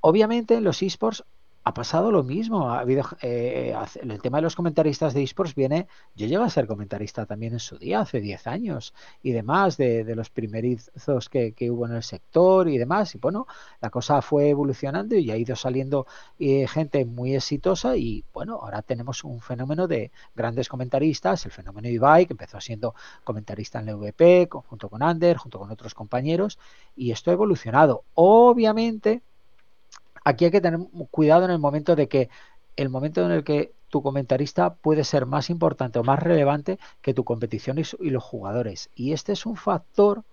[0.00, 1.24] Obviamente en los esports
[1.62, 2.70] ha pasado lo mismo.
[2.70, 6.66] Ha habido, eh, el tema de los comentaristas de esports viene, yo llego a ser
[6.66, 11.86] comentarista también en su día, hace 10 años y demás, de, los primerizos que, hubo
[11.86, 13.14] en el sector y demás.
[13.14, 13.46] Y bueno,
[13.80, 16.06] la cosa fue evolucionando y ha ido saliendo
[16.38, 21.88] eh, gente muy exitosa y bueno, ahora tenemos un fenómeno de grandes comentaristas, el fenómeno
[21.88, 22.94] Ibai, que empezó siendo
[23.24, 26.58] comentarista en el VP, junto con Ander, junto con otros compañeros,
[26.96, 28.04] y esto ha evolucionado.
[28.14, 29.22] Obviamente,
[30.24, 30.80] aquí hay que tener
[31.10, 32.28] cuidado en el momento de que
[32.76, 37.12] el momento en el que tu comentarista puede ser más importante o más relevante que
[37.12, 38.88] tu competición y, los jugadores.
[38.94, 40.24] Y este es un factor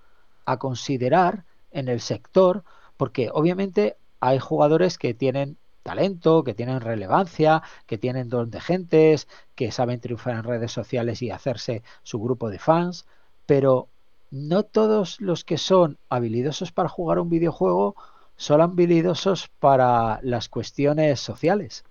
[0.45, 2.63] a considerar en el sector
[2.95, 9.27] porque obviamente hay jugadores que tienen talento, que tienen relevancia, que tienen don de gentes,
[9.55, 13.05] que saben triunfar en redes sociales y hacerse su grupo de fans,
[13.45, 13.87] pero
[14.29, 17.95] no todos los que son habilidosos para jugar un videojuego
[18.37, 21.83] son habilidosos para las cuestiones sociales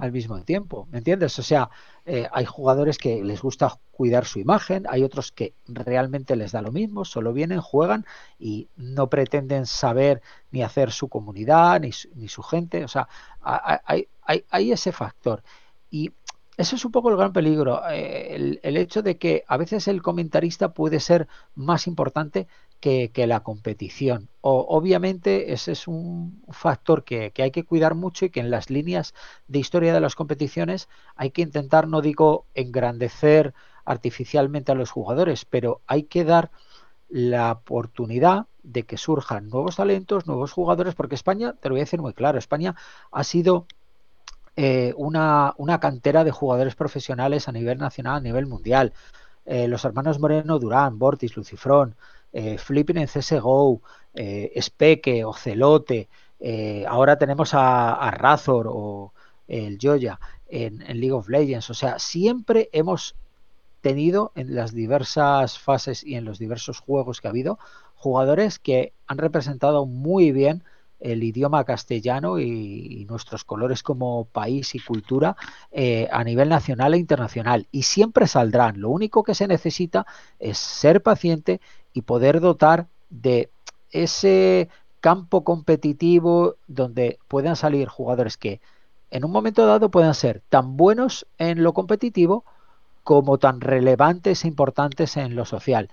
[0.00, 1.38] al mismo tiempo, ¿me entiendes?
[1.38, 1.68] O sea,
[2.06, 6.62] eh, hay jugadores que les gusta cuidar su imagen, hay otros que realmente les da
[6.62, 8.06] lo mismo, solo vienen, juegan
[8.38, 13.08] y no pretenden saber ni hacer su comunidad ni su, ni su gente, o sea,
[13.42, 15.42] hay, hay, hay ese factor.
[15.90, 16.12] Y
[16.58, 20.02] eso es un poco el gran peligro, eh, el, hecho de que a veces el
[20.02, 22.48] comentarista puede ser más importante
[22.80, 24.28] que, la competición.
[24.40, 28.70] O, obviamente ese es un factor que, hay que cuidar mucho y que en las
[28.70, 29.14] líneas
[29.48, 35.44] de historia de las competiciones hay que intentar, no digo engrandecer artificialmente a los jugadores,
[35.44, 36.50] pero hay que dar
[37.08, 41.84] la oportunidad de que surjan nuevos talentos, nuevos jugadores, porque España, te lo voy a
[41.84, 42.74] decir muy claro, España
[43.10, 43.66] ha sido
[44.56, 48.92] eh, una, una, cantera de jugadores profesionales a nivel nacional, a nivel mundial.
[49.46, 51.96] Eh, los hermanos Moreno Durán, Bortis, Lucifrón,
[52.32, 53.80] eh, Flipping en CSGO,
[54.14, 56.08] eh, Speke, Ocelote,
[56.86, 59.12] ahora tenemos a, Razor o
[59.48, 61.70] el Joya en, en, League of Legends.
[61.70, 63.16] O sea, siempre hemos
[63.80, 67.58] tenido en las diversas fases y en los diversos juegos que ha habido
[67.96, 70.62] jugadores que han representado muy bien
[71.00, 75.36] el idioma castellano y, nuestros colores como país y cultura
[75.70, 77.66] eh, a nivel nacional e internacional.
[77.72, 78.80] Y siempre saldrán.
[78.80, 80.06] Lo único que se necesita
[80.38, 81.60] es ser paciente
[81.92, 83.50] y poder dotar de
[83.90, 84.68] ese
[85.00, 88.60] campo competitivo donde puedan salir jugadores que
[89.10, 92.44] en un momento dado puedan ser tan buenos en lo competitivo
[93.04, 95.88] como tan relevantes e importantes en lo social.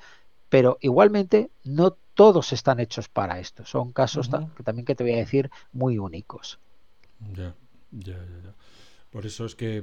[0.50, 3.66] Pero igualmente no todos están hechos para esto.
[3.66, 6.60] Son casos que también que te voy a decir muy únicos.
[7.34, 7.54] Ya,
[7.92, 8.56] ya, ya.
[9.12, 9.82] Por eso es que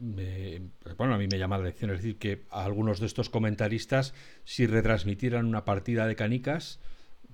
[0.00, 0.60] me,
[0.98, 4.12] bueno, a mí me llama la atención, es decir, que algunos de estos comentaristas,
[4.44, 6.78] si retransmitieran una partida de canicas,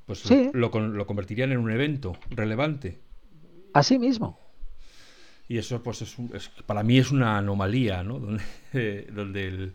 [0.04, 3.00] pues lo, lo, convertirían en un evento relevante.
[3.72, 4.38] Así mismo.
[5.48, 8.20] Y eso, pues, es, para mí es una anomalía, ¿no?
[8.72, 9.74] Donde, donde el,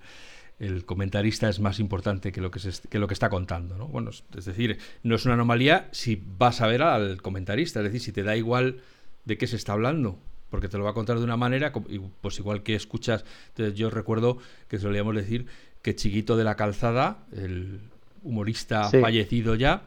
[0.62, 3.78] el comentarista es más importante que lo que, que lo que está contando.
[3.78, 3.88] ¿no?
[3.88, 8.00] Bueno, es decir, no es una anomalía si vas a ver al comentarista, es decir,
[8.00, 8.78] si te da igual
[9.26, 10.20] de qué se está hablando,
[10.52, 13.90] porque te lo va a contar de una manera, pues igual que escuchas, entonces yo
[13.90, 15.48] recuerdo que solíamos decir
[15.82, 17.80] que Chiquito de la Calzada, el
[18.22, 19.82] humorista fallecido ya,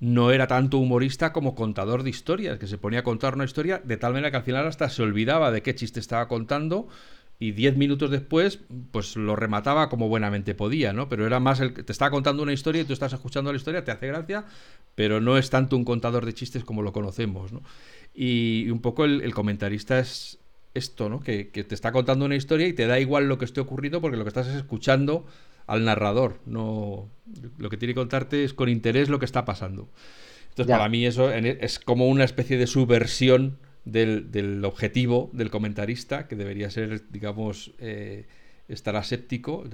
[0.00, 3.80] no era tanto humorista como contador de historias, que se ponía a contar una historia
[3.84, 6.88] de tal manera que al final hasta se olvidaba de qué chiste estaba contando
[7.42, 11.08] y diez minutos después, pues lo remataba como buenamente podía, ¿no?
[11.08, 13.56] Pero era más el que te está contando una historia y tú estás escuchando la
[13.56, 14.44] historia, te hace gracia,
[14.94, 17.62] pero no es tanto un contador de chistes como lo conocemos, ¿no?
[18.14, 20.38] Y, un poco el, comentarista es,
[20.74, 21.20] esto, ¿no?
[21.20, 24.18] Que, te está contando una historia y te da igual lo que esté ocurriendo porque
[24.18, 25.24] lo que estás es escuchando
[25.66, 26.40] al narrador.
[26.44, 27.08] No,
[27.56, 29.88] lo que tiene que contarte es con interés lo que está pasando.
[30.50, 36.36] Entonces, para mí eso es como una especie de subversión del, objetivo del comentarista, que
[36.36, 38.26] debería ser, digamos, eh,
[38.68, 39.64] estar aséptico.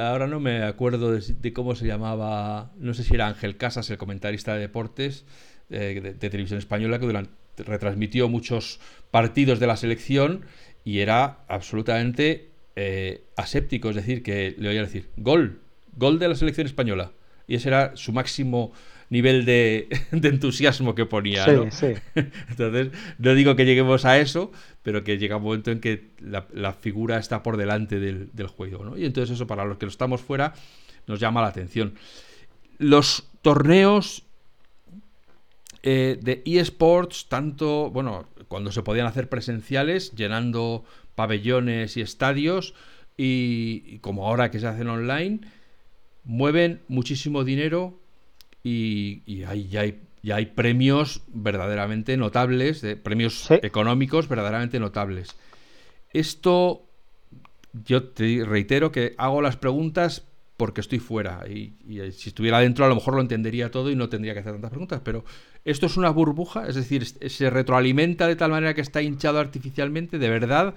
[0.00, 3.98] ahora no me acuerdo de, cómo se llamaba, no sé si era Ángel Casas, el
[3.98, 5.24] comentarista de deportes
[5.70, 7.26] eh, de, televisión española, que
[7.64, 10.44] retransmitió muchos partidos de la selección
[10.84, 15.60] y era absolutamente eh, aséptico, es decir, que le oía decir, gol,
[15.96, 17.12] gol de la selección española.
[17.46, 18.72] Y ese era su máximo
[19.10, 21.44] nivel de, entusiasmo que ponía.
[22.14, 26.72] Entonces, no digo que lleguemos a eso, pero que llega un momento en que la,
[26.72, 28.84] figura está por delante del, juego.
[28.84, 28.96] ¿no?
[28.96, 30.54] Y entonces eso para los que estamos fuera
[31.06, 31.94] nos llama la atención.
[32.78, 34.24] Los torneos
[35.82, 42.74] eh, de eSports, tanto, bueno, cuando se podían hacer presenciales, llenando pabellones y estadios,
[43.16, 45.40] y como ahora que se hacen online,
[46.24, 47.98] mueven muchísimo dinero
[48.68, 55.36] y, hay, ya, hay, ya hay premios verdaderamente notables, de, premios económicos verdaderamente notables.
[56.12, 56.82] Esto,
[57.72, 60.24] yo te reitero que hago las preguntas
[60.56, 61.74] porque estoy fuera y,
[62.12, 64.70] si estuviera dentro a lo mejor lo entendería todo y no tendría que hacer tantas
[64.70, 65.24] preguntas, pero
[65.64, 70.18] esto es una burbuja, es decir, se retroalimenta de tal manera que está hinchado artificialmente,
[70.18, 70.74] de verdad,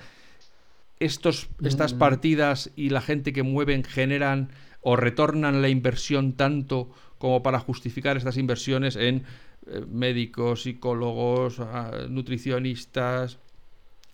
[0.99, 1.97] estos, estas mm.
[1.97, 4.49] partidas y la gente que mueven generan
[4.81, 9.23] o retornan la inversión tanto como para justificar estas inversiones en
[9.67, 13.37] eh, médicos, psicólogos, ah, nutricionistas,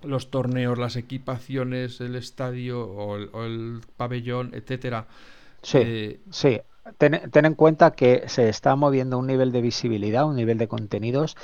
[0.04, 5.08] los torneos, las equipaciones, el estadio o el, pabellón, etcétera.
[5.62, 6.60] Sí, eh, sí.
[6.98, 11.36] Ten, en cuenta que se está moviendo un nivel de visibilidad, un nivel de contenidos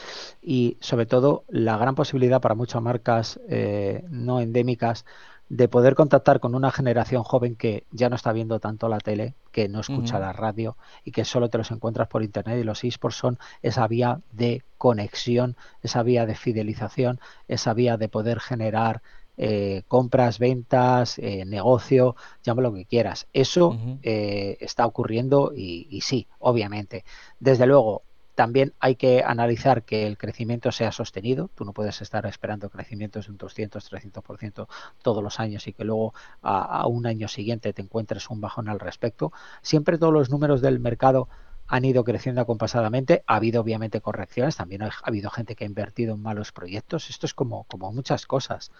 [0.41, 5.05] y sobre todo la gran posibilidad para muchas marcas eh, no endémicas
[5.53, 9.35] de poder contactar con una generación joven que ya no está viendo tanto la tele,
[9.51, 12.83] que no escucha la radio y que solo te los encuentras por internet y los
[12.83, 19.03] esports son esa vía de conexión, esa vía de fidelización, esa vía de poder generar
[19.37, 23.27] eh, compras, ventas, eh, negocio, llámalo lo que quieras.
[23.31, 27.05] Eso eh, está ocurriendo y, y sí, obviamente.
[27.39, 28.01] Desde luego,
[28.35, 31.49] también hay que analizar que el crecimiento sea sostenido.
[31.55, 34.67] Tú no puedes estar esperando crecimientos de un 200, 300%
[35.01, 38.79] todos los años y que luego a, un año siguiente te encuentres un bajón al
[38.79, 39.31] respecto.
[39.61, 41.29] Siempre todos los números del mercado
[41.67, 43.23] han ido creciendo acompasadamente.
[43.27, 44.55] Ha habido obviamente correcciones.
[44.55, 47.09] También ha, habido gente que ha invertido en malos proyectos.
[47.09, 48.71] Esto es como, como muchas cosas.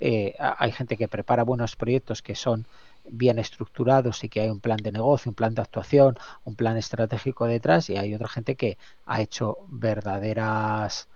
[0.00, 2.66] Eh, hay gente que prepara buenos proyectos que son
[3.08, 6.76] bien estructurados y que hay un plan de negocio, un plan de actuación, un plan
[6.76, 11.08] estratégico detrás y hay otra gente que ha hecho verdaderas,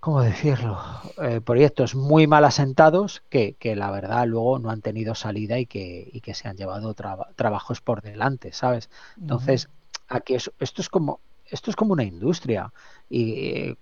[0.00, 0.80] ¿cómo decirlo?
[1.22, 5.66] Eh, proyectos muy mal asentados que, que, la verdad luego no han tenido salida y
[5.66, 8.90] que, y que se han llevado trabajos por delante, ¿sabes?
[9.16, 9.68] Entonces,
[10.08, 11.20] aquí esto es como
[11.52, 12.72] esto es como una industria
[13.10, 13.76] y eh,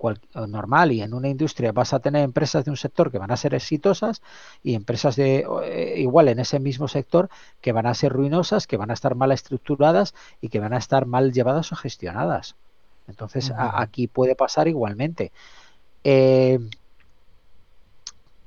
[0.49, 3.37] normal y en una industria vas a tener empresas de un sector que van a
[3.37, 4.23] ser exitosas
[4.65, 7.31] y empresas de eh, igual en ese mismo sector
[7.61, 10.79] que van a ser ruinosas, que van a estar mal estructuradas y que van a
[10.79, 12.57] estar mal llevadas o gestionadas.
[13.07, 15.33] Entonces aquí puede pasar igualmente.
[16.03, 16.59] Eh,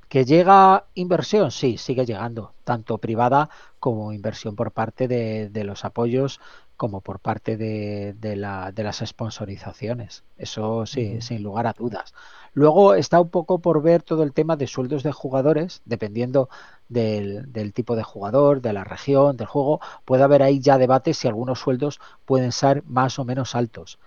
[0.09, 1.49] ¿Que llega inversión?
[1.49, 6.39] Sí, sigue llegando, tanto privada como inversión por parte de, de los apoyos
[6.77, 10.23] como por parte de, de, la, de las sponsorizaciones.
[10.37, 12.13] Eso sí, sin lugar a dudas.
[12.53, 16.49] Luego está un poco por ver todo el tema de sueldos de jugadores, dependiendo
[16.89, 19.79] del, del, tipo de jugador, de la región, del juego.
[20.05, 23.99] Puede haber ahí ya debates si algunos sueldos pueden ser más o menos altos.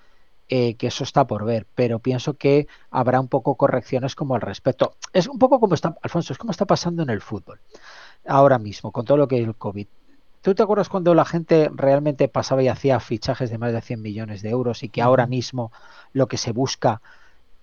[0.48, 4.40] Eh, que eso está por ver, pero pienso que habrá un poco correcciones como al
[4.40, 4.94] respecto.
[5.12, 7.58] Es un poco como está, Alfonso, es como está pasando en el fútbol
[8.26, 9.88] ahora mismo, con todo lo que es el COVID.
[10.42, 14.00] ¿Tú te acuerdas cuando la gente realmente pasaba y hacía fichajes de más de 100
[14.00, 15.72] millones de euros y que ahora mismo
[16.12, 17.00] lo que se busca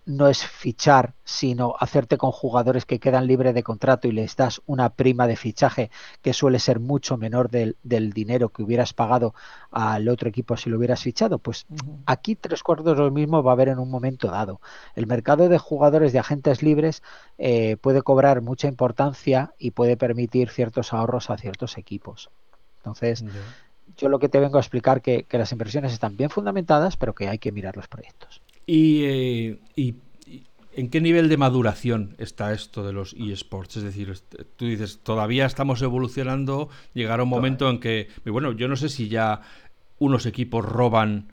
[0.05, 4.61] no es fichar, sino hacerte con jugadores que quedan libres de contrato y les das
[4.65, 9.33] una prima de fichaje que suele ser mucho menor del, dinero que hubieras pagado
[9.71, 11.39] al otro equipo si lo hubieras fichado.
[11.39, 11.65] Pues
[12.05, 14.59] aquí tres cuartos de lo mismo va a haber en un momento dado.
[14.95, 17.01] El mercado de jugadores de agentes libres
[17.37, 22.29] eh, puede cobrar mucha importancia y puede permitir ciertos ahorros a ciertos equipos.
[22.83, 23.23] Entonces,
[23.95, 27.13] yo lo que te vengo a explicar que, que las inversiones están bien fundamentadas, pero
[27.15, 28.41] que hay que mirar los proyectos.
[28.67, 29.95] Eh, y,
[30.75, 33.77] en qué nivel de maduración está esto de los eSports?
[33.77, 34.13] Es decir,
[34.55, 39.07] tú dices, todavía estamos evolucionando, llegará un momento en que, bueno, yo no sé si
[39.07, 39.41] ya
[39.99, 41.31] unos equipos roban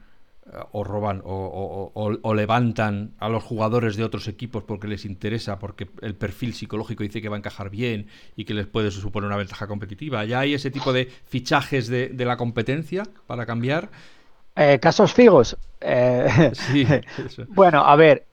[0.72, 6.14] o roban o, levantan a los jugadores de otros equipos porque les interesa, porque el
[6.14, 9.66] perfil psicológico dice que va a encajar bien y que les puede suponer una ventaja
[9.66, 10.24] competitiva.
[10.24, 13.90] ¿Ya hay ese tipo de fichajes de, la competencia para cambiar?
[14.56, 15.56] Eh, casos figos.
[15.80, 16.86] Eh, sí,
[17.48, 18.26] bueno, a ver,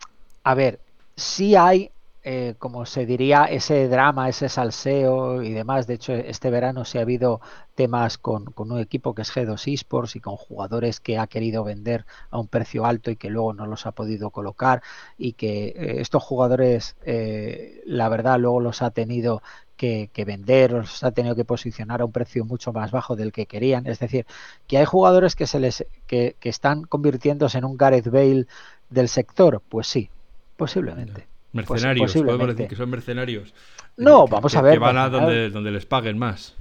[0.43, 0.79] a ver,
[1.15, 1.91] sí hay
[2.29, 5.87] eh, como se diría, ese drama, ese salseo y demás.
[5.87, 7.39] De hecho, este verano se ha habido
[7.73, 12.05] temas con, un equipo que es G2 Esports y con jugadores que ha querido vender
[12.29, 14.83] a un precio alto y que luego no los ha podido colocar
[15.17, 19.41] y que eh, estos jugadores, eh, la verdad, luego los ha tenido
[19.77, 23.45] que, vender, los ha tenido que posicionar a un precio mucho más bajo del que
[23.45, 23.87] querían.
[23.87, 24.25] Es decir,
[24.67, 28.47] que hay jugadores que se les que, están convirtiéndose en un Gareth Bale
[28.89, 30.09] del sector, pues sí,
[30.57, 31.36] posiblemente.
[31.53, 33.53] Mercenarios, podemos decir que son mercenarios.
[33.95, 34.73] No, vamos a ver.
[34.73, 36.55] Que van a donde, donde les paguen más.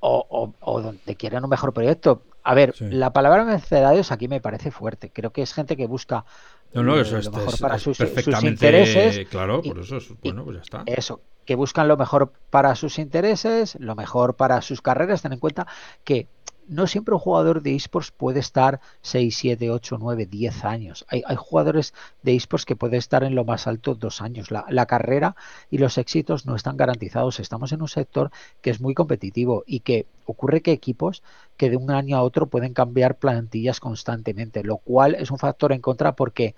[0.00, 2.22] O, donde quieran un mejor proyecto.
[2.44, 5.10] A ver, la palabra mercenarios aquí me parece fuerte.
[5.10, 6.24] Creo que es gente que busca
[6.74, 7.98] no, no, eso lo mejor para sus,
[8.42, 9.26] intereses.
[9.28, 10.82] Claro, por eso bueno, pues ya está.
[10.86, 15.22] Eso, que buscan lo mejor para sus intereses, lo mejor para sus carreras.
[15.22, 15.66] Ten en cuenta
[16.04, 16.28] que
[16.68, 21.06] no siempre un jugador de esports puede estar 6, 7, 8, 9, 10 años.
[21.08, 24.50] Hay, jugadores de esports que pueden estar en lo más alto dos años.
[24.50, 25.34] La, carrera
[25.70, 27.40] y los éxitos no están garantizados.
[27.40, 31.22] Estamos en un sector que es muy competitivo y que ocurre que equipos
[31.56, 35.72] que de un año a otro pueden cambiar plantillas constantemente, lo cual es un factor
[35.72, 36.54] en contra porque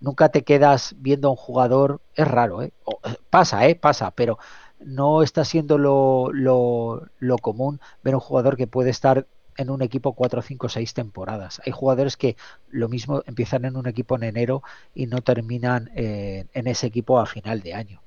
[0.00, 2.72] nunca te quedas viendo a un jugador, es raro, ¿eh?
[2.86, 3.74] eh pasa, ¿eh?
[3.74, 4.38] pasa, pero
[4.84, 9.82] no está siendo lo, lo, lo, común ver un jugador que puede estar en un
[9.82, 11.60] equipo 4, 5, 6 temporadas.
[11.64, 12.36] Hay jugadores que
[12.70, 14.62] lo mismo empiezan en un equipo en enero
[14.94, 18.02] y no terminan en ese equipo a final de año.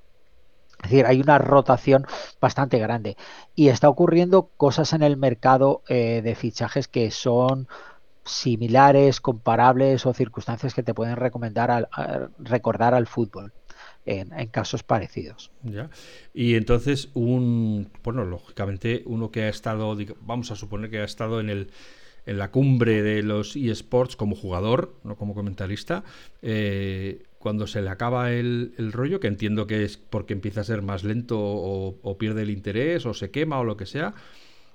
[0.83, 2.05] Es decir, hay una rotación
[2.39, 3.17] bastante grande
[3.55, 7.67] y está ocurriendo cosas en el mercado eh, de fichajes que son
[8.23, 11.87] similares, comparables o circunstancias que te pueden recomendar al,
[12.37, 13.53] recordar al fútbol
[14.07, 15.51] en, casos parecidos.
[15.63, 15.89] Ya.
[16.33, 21.39] Y entonces, un, bueno, lógicamente, uno que ha estado, vamos a suponer que ha estado
[21.39, 21.69] en el
[22.27, 26.03] en la cumbre de los eSports como jugador, no como comentarista,
[26.41, 30.81] eh, cuando se le acaba el, rollo, que entiendo que es porque empieza a ser
[30.81, 34.13] más lento o, pierde el interés o se quema o lo que sea,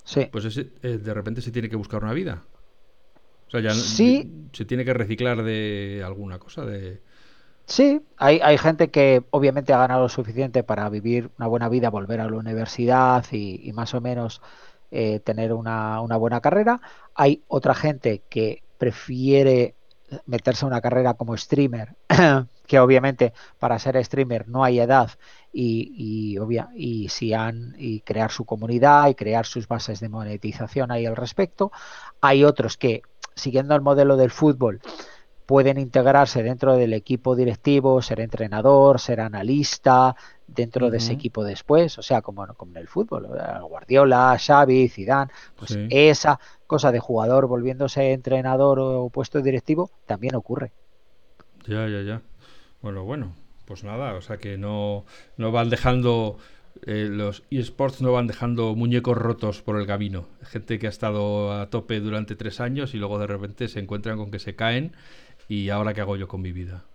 [0.03, 0.27] sí.
[0.31, 2.43] pues eh, de repente se tiene que buscar una vida.
[3.47, 4.47] O sea, ya sí.
[4.51, 7.01] se tiene que reciclar de alguna cosa, de...
[7.65, 11.89] Sí, hay, hay gente que obviamente ha ganado lo suficiente para vivir una buena vida,
[11.89, 14.41] volver a la universidad y, más o menos
[14.91, 16.81] eh, tener una, una, buena carrera.
[17.15, 19.75] Hay otra gente que prefiere
[20.25, 21.95] meterse en una carrera como streamer,
[22.67, 25.11] que obviamente para ser streamer no hay edad
[25.51, 30.09] y, y, obvia, y si han y crear su comunidad y crear sus bases de
[30.09, 31.71] monetización ahí al respecto.
[32.21, 33.03] Hay otros que
[33.35, 34.81] siguiendo el modelo del fútbol
[35.45, 40.15] pueden integrarse dentro del equipo directivo, ser entrenador, ser analista
[40.47, 43.27] dentro de ese equipo después, o sea, como, como en el fútbol,
[43.67, 50.71] Guardiola, Xavi, Zidane, pues esa cosa de jugador volviéndose entrenador o puesto directivo también ocurre.
[51.65, 52.21] Ya, ya, ya.
[52.81, 53.33] Bueno, bueno,
[53.65, 55.05] pues nada, o sea que no,
[55.37, 56.37] no van dejando
[56.85, 60.27] eh, los eSports no van dejando muñecos rotos por el camino.
[60.41, 64.17] Gente que ha estado a tope durante tres años y luego de repente se encuentran
[64.17, 64.93] con que se caen
[65.47, 66.85] y ahora qué hago yo con mi vida.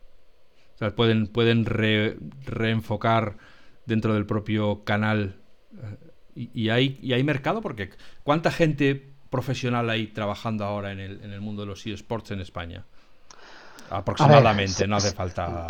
[0.75, 3.37] O sea, pueden, pueden reenfocar
[3.87, 5.41] dentro del propio canal.
[6.37, 7.91] Eh, y, hay, y hay mercado porque
[8.23, 12.41] ¿cuánta gente profesional hay trabajando ahora en el, en el mundo de los eSports en
[12.41, 12.85] España?
[13.91, 15.67] Aproximadamente, no hace falta...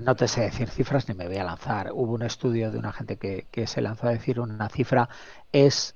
[0.00, 1.90] No te sé decir cifras ni me voy a lanzar.
[1.92, 5.08] Hubo un estudio de una gente que, que se lanzó a decir una cifra.
[5.52, 5.94] Es,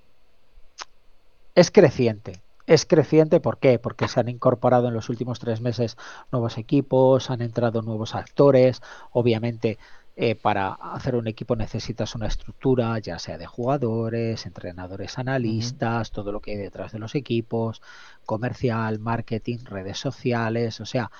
[1.56, 3.78] es creciente es creciente, ¿por qué?
[3.78, 5.96] Porque se han incorporado en los últimos tres meses
[6.30, 9.78] nuevos equipos, han entrado nuevos actores, obviamente
[10.16, 16.30] eh, para hacer un equipo necesitas una estructura, ya sea de jugadores, entrenadores, analistas, todo
[16.32, 17.80] lo que hay detrás de los equipos,
[18.26, 21.10] comercial, marketing, redes sociales, o sea,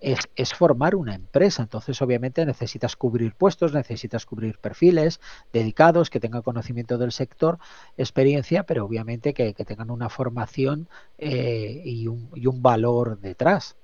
[0.00, 1.62] es, formar una empresa.
[1.62, 5.20] Entonces, obviamente, necesitas cubrir puestos, necesitas cubrir perfiles
[5.52, 7.58] dedicados, que tengan conocimiento del sector,
[7.96, 13.76] experiencia, pero obviamente que, tengan una formación eh, y, un, y, un, valor detrás.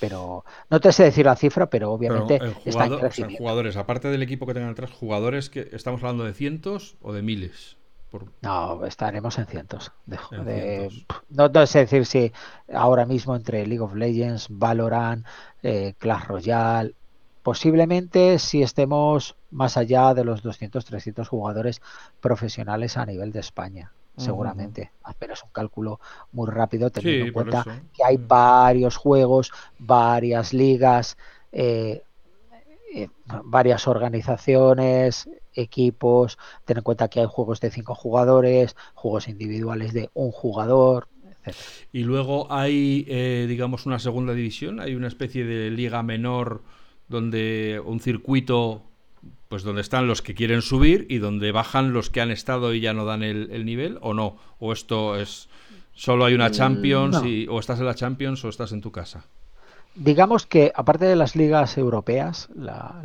[0.00, 2.54] Pero no te sé decir la cifra, pero obviamente pero
[3.36, 7.22] jugadores, aparte del equipo que tengan detrás, jugadores que estamos hablando de cientos o de
[7.22, 7.76] miles.
[8.42, 9.92] No, estaremos en cientos.
[11.28, 12.32] No, sé decir si
[12.72, 15.26] ahora mismo entre League of Legends, Valorant,
[15.62, 16.94] eh, Clash Royale,
[17.42, 21.80] posiblemente si estemos más allá de los 200, 300 jugadores
[22.20, 23.92] profesionales a nivel de España.
[24.16, 24.92] seguramente.
[25.18, 26.00] Pero es un cálculo
[26.32, 31.18] muy rápido teniendo en cuenta que hay varios juegos, varias ligas,
[31.52, 32.02] eh,
[32.96, 33.10] eh,
[33.44, 36.38] varias organizaciones, equipos.
[36.64, 41.06] Ten en cuenta que hay juegos de cinco jugadores, juegos individuales de un jugador.
[41.92, 46.62] Y luego hay, eh, digamos, una segunda división, hay una especie de liga menor
[47.06, 48.82] donde un circuito,
[49.48, 52.80] pues donde están los que quieren subir y donde bajan los que han estado y
[52.80, 55.50] ya no dan el, nivel, o no, o esto es,
[55.92, 58.90] solo hay una mm, Champions y, o estás en la Champions o estás en tu
[58.90, 59.26] casa.
[59.98, 63.00] Digamos que, aparte de las ligas europeas, la,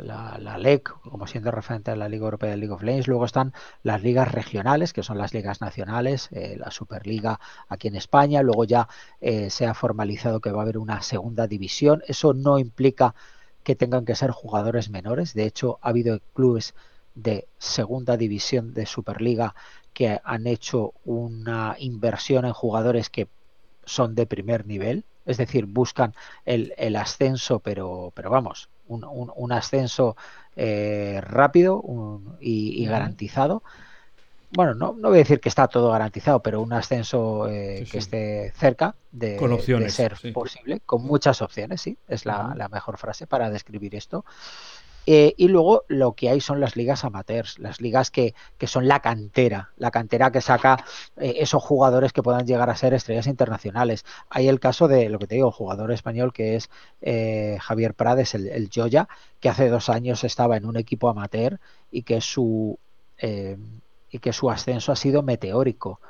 [0.58, 4.02] LEC, como siendo referente a la Liga Europea de League of Legends, luego están las
[4.02, 7.40] ligas regionales, que son las ligas nacionales, eh, la Superliga
[7.70, 8.88] aquí en España, luego ya
[9.22, 12.02] eh, se ha formalizado que va a haber una segunda división.
[12.08, 13.14] Eso no implica
[13.62, 16.74] que tengan que ser jugadores menores, de hecho ha habido clubes
[17.14, 19.54] de segunda división de Superliga
[19.94, 23.28] que han hecho una inversión en jugadores que
[23.86, 26.14] son de primer nivel, es decir, buscan
[26.44, 30.16] el, el ascenso, pero, pero vamos, un, un, ascenso
[30.56, 31.82] eh, rápido
[32.40, 33.62] y, garantizado.
[34.54, 37.98] Bueno, no, no voy a decir que está todo garantizado, pero un ascenso eh, que
[37.98, 39.38] esté cerca de,
[39.88, 44.26] ser posible, con muchas opciones, sí, es la, la mejor frase para describir esto.
[45.04, 48.86] Eh, y luego lo que hay son las ligas amateurs, las ligas que, que son
[48.86, 50.84] la cantera, la cantera que saca
[51.16, 54.04] eh, esos jugadores que puedan llegar a ser estrellas internacionales.
[54.30, 58.34] Hay el caso de lo que te digo, jugador español que es eh, Javier Prades,
[58.34, 59.08] el, el Joya,
[59.40, 61.58] que hace dos años estaba en un equipo amateur
[61.90, 62.78] y que su,
[63.18, 66.00] y que su ascenso ha sido meteórico.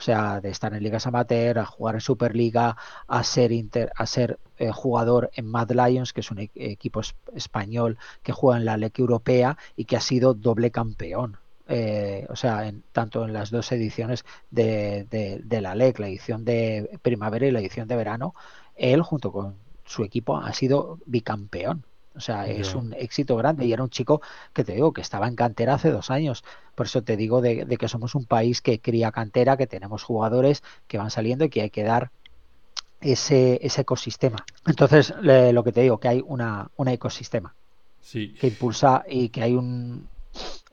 [0.00, 2.74] O sea, de estar en ligas amateur, a jugar en Superliga,
[3.06, 7.02] a ser, inter, a ser eh, jugador en Mad Lions, que es un e-, equipo
[7.34, 11.36] español que juega en la Liga Europea y que ha sido doble campeón.
[11.68, 15.04] Eh, o sea, en, tanto en las dos ediciones de,
[15.44, 18.34] de, la LEC, la edición de primavera y la edición de verano,
[18.76, 21.84] él junto con su equipo ha sido bicampeón.
[22.16, 24.20] O sea, es un éxito grande y era un chico
[24.52, 26.44] que te digo que estaba en cantera hace dos años.
[26.74, 30.62] Por eso te digo de, que somos un país que cría cantera, que tenemos jugadores
[30.88, 32.10] que van saliendo y que hay que dar
[33.00, 34.44] ese, ese ecosistema.
[34.66, 37.54] Entonces, lo que te digo, que hay una, un ecosistema
[38.12, 40.08] que impulsa y que hay un,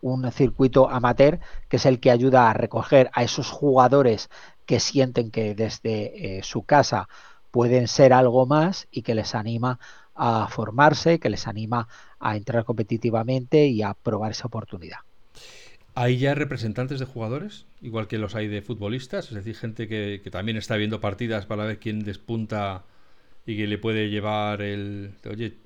[0.02, 4.30] un circuito amateur que es el que ayuda a recoger a esos jugadores
[4.66, 7.08] que sienten que desde eh, su casa
[7.52, 9.80] pueden ser algo más y que les anima
[10.18, 11.88] a formarse, que les anima
[12.20, 14.98] a entrar competitivamente y a probar esa oportunidad.
[16.00, 19.30] ¿Hay ya representantes de jugadores, igual que los hay de futbolistas?
[19.30, 22.84] Es decir, gente que, también está viendo partidas para ver quién despunta
[23.48, 25.58] y que le puede llevar el, oye,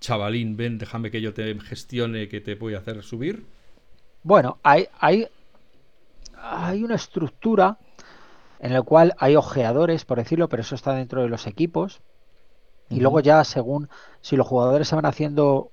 [0.00, 3.44] chavalín, ven, déjame que yo te gestione, que te voy a hacer subir.
[4.22, 5.26] Bueno, hay, hay,
[6.40, 7.76] hay una estructura
[8.60, 12.00] en la cual hay ojeadores, por decirlo, pero eso está dentro de los equipos.
[12.88, 13.88] Y luego ya según
[14.20, 15.70] si los jugadores se van haciendo,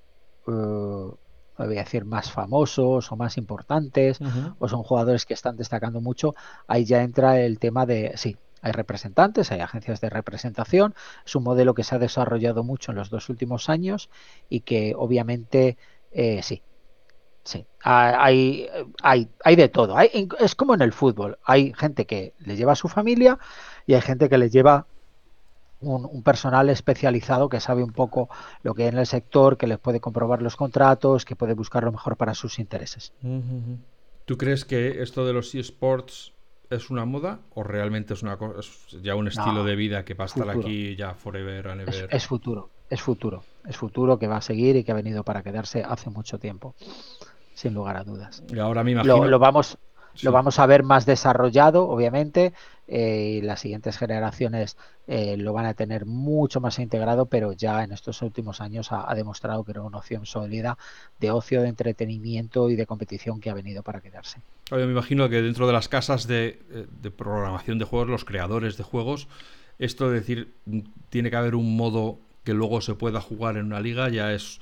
[0.47, 4.19] eh, voy a decir, más famosos o más importantes,
[4.59, 6.35] o son jugadores que están destacando mucho,
[6.67, 10.95] ahí ya entra el tema de, sí, hay representantes, hay agencias de representación,
[11.25, 14.09] es un modelo que se ha desarrollado mucho en los dos últimos años
[14.49, 15.77] y que obviamente,
[16.11, 16.63] eh, sí,
[17.45, 18.69] Sí, hay,
[19.01, 19.97] hay, hay de todo.
[19.97, 21.37] Hay, es como en el fútbol.
[21.43, 23.37] Hay gente que le lleva a su familia
[23.85, 24.87] y hay gente que le lleva
[25.83, 28.29] un, personal especializado que sabe un poco
[28.63, 31.83] lo que hay en el sector, que les puede comprobar los contratos, que puede buscar
[31.83, 33.13] lo mejor para sus intereses.
[34.25, 36.33] ¿Tú crees que esto de los eSports
[36.69, 38.37] es una moda o realmente es, una,
[39.01, 42.07] ya un estilo de vida que va a estar aquí ya forever and ever?
[42.09, 45.43] Es, futuro, es futuro, es futuro que va a seguir y que ha venido para
[45.43, 46.75] quedarse hace mucho tiempo,
[47.53, 48.43] sin lugar a dudas.
[48.49, 49.25] Y ahora me imagino...
[49.25, 49.77] lo vamos,
[50.21, 52.53] lo vamos a ver más desarrollado, obviamente,
[52.87, 57.83] eh, y las siguientes generaciones eh, lo van a tener mucho más integrado, pero ya
[57.83, 60.77] en estos últimos años ha, demostrado que era una opción sólida
[61.19, 64.41] de ocio, de entretenimiento y de competición que ha venido para quedarse.
[64.69, 68.25] Yo me imagino que dentro de las casas de, eh, de programación de juegos, los
[68.25, 69.27] creadores de juegos,
[69.79, 70.53] esto de decir,
[71.09, 74.59] tiene que haber un modo que luego se pueda jugar en una liga, ya es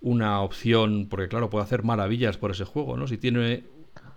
[0.00, 3.06] una opción, porque claro, puede hacer maravillas por ese juego, ¿no?
[3.06, 3.64] Si tiene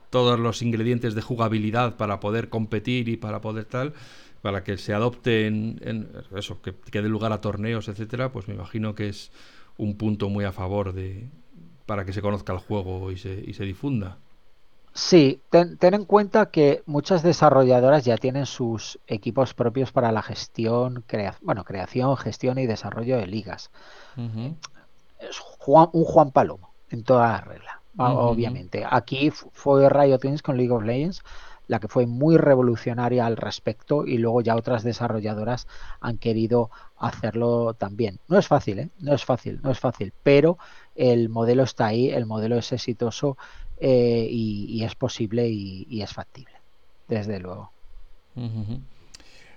[0.09, 3.93] todos los ingredientes de jugabilidad para poder competir y para poder tal,
[4.41, 8.53] para que se adopten en, eso, que, que dé lugar a torneos, etcétera, pues me
[8.53, 9.31] imagino que es
[9.77, 11.29] un punto muy a favor de
[11.85, 14.17] para que se conozca el juego y se, y se difunda.
[14.93, 21.05] Sí, ten, en cuenta que muchas desarrolladoras ya tienen sus equipos propios para la gestión,
[21.41, 23.71] bueno, creación, gestión y desarrollo de ligas.
[25.19, 28.83] Es Juan, un Juan Palomo en toda la regla obviamente.
[28.89, 31.23] Aquí fue Riot Games con League of Legends,
[31.67, 35.67] la que fue muy revolucionaria al respecto y luego ya otras desarrolladoras
[35.99, 38.19] han querido hacerlo también.
[38.27, 38.89] No es fácil, ¿eh?
[38.99, 40.57] no es fácil, no es fácil, pero
[40.95, 43.37] el modelo está ahí, el modelo es exitoso
[43.79, 46.55] eh, y, es posible y, es factible,
[47.07, 47.71] desde luego.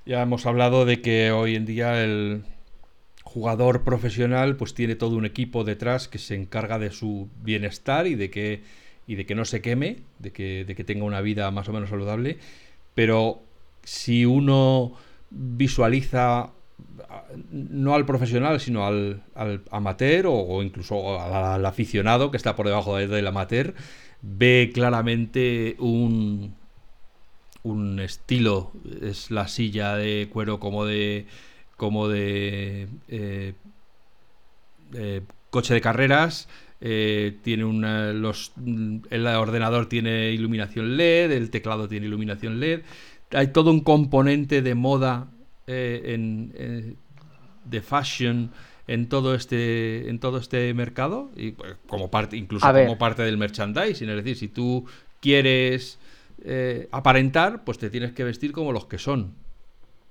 [0.04, 2.44] Ya hemos hablado de que hoy en día el
[3.22, 8.14] jugador profesional pues tiene todo un equipo detrás que se encarga de su bienestar y
[8.14, 8.62] de que,
[9.06, 11.72] y de que no se queme, de que, de que tenga una vida más o
[11.72, 12.38] menos saludable,
[12.94, 13.42] pero
[13.82, 14.94] si uno
[15.30, 16.50] visualiza
[17.50, 19.22] no al profesional, sino al,
[19.70, 23.74] amateur o, incluso al, aficionado que está por debajo del amateur,
[24.22, 26.54] ve claramente un,
[27.62, 28.72] un estilo.
[29.02, 31.26] Es la silla de cuero como de.
[31.80, 32.88] Como de.
[33.08, 33.54] Eh,
[35.48, 36.46] coche de carreras.
[36.82, 38.52] Eh, tiene una, los,
[39.10, 42.82] el ordenador tiene iluminación LED, el teclado tiene iluminación LED.
[43.32, 45.30] Hay todo un componente de moda,
[45.66, 46.96] eh, en,
[47.64, 48.50] de fashion
[48.86, 53.36] en todo este en todo este mercado y pues, como parte incluso como parte del
[53.36, 54.84] merchandising es decir si tú
[55.20, 56.00] quieres
[56.42, 59.34] eh, aparentar, pues te tienes que vestir como los que son.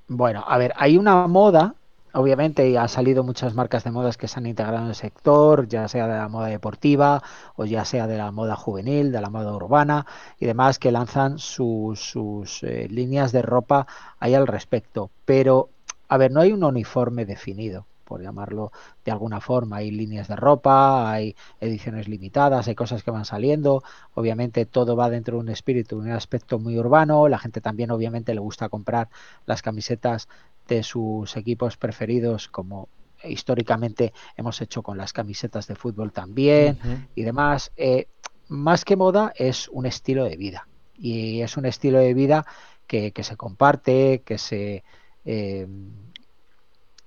[0.10, 1.76] Bueno, a ver, hay una moda,
[2.14, 5.68] obviamente, y ha salido muchas marcas de modas que se han integrado en el sector,
[5.68, 7.22] ya sea de la moda deportiva
[7.56, 10.06] o ya sea de la moda juvenil, de la moda urbana
[10.40, 13.86] y demás, que lanzan sus, sus eh, líneas de ropa
[14.20, 15.12] ahí al respecto.
[15.26, 15.70] Pero,
[16.08, 18.72] a ver, no hay un uniforme definido por llamarlo
[19.06, 19.78] de alguna forma.
[19.78, 23.84] Hay líneas de ropa, hay ediciones limitadas, hay cosas que van saliendo.
[24.16, 27.28] Obviamente todo va dentro de un espíritu, un aspecto muy urbano.
[27.28, 29.10] La gente también obviamente le gusta comprar
[29.46, 30.28] las camisetas
[30.68, 32.90] de sus equipos preferidos como
[33.24, 36.80] históricamente hemos hecho con las camisetas de fútbol también
[37.16, 37.72] y demás.
[37.78, 38.08] Eh,
[38.48, 42.46] más que moda es un estilo de vida y es un estilo de vida
[42.88, 44.84] que, se comparte, que se...
[45.26, 45.68] Eh,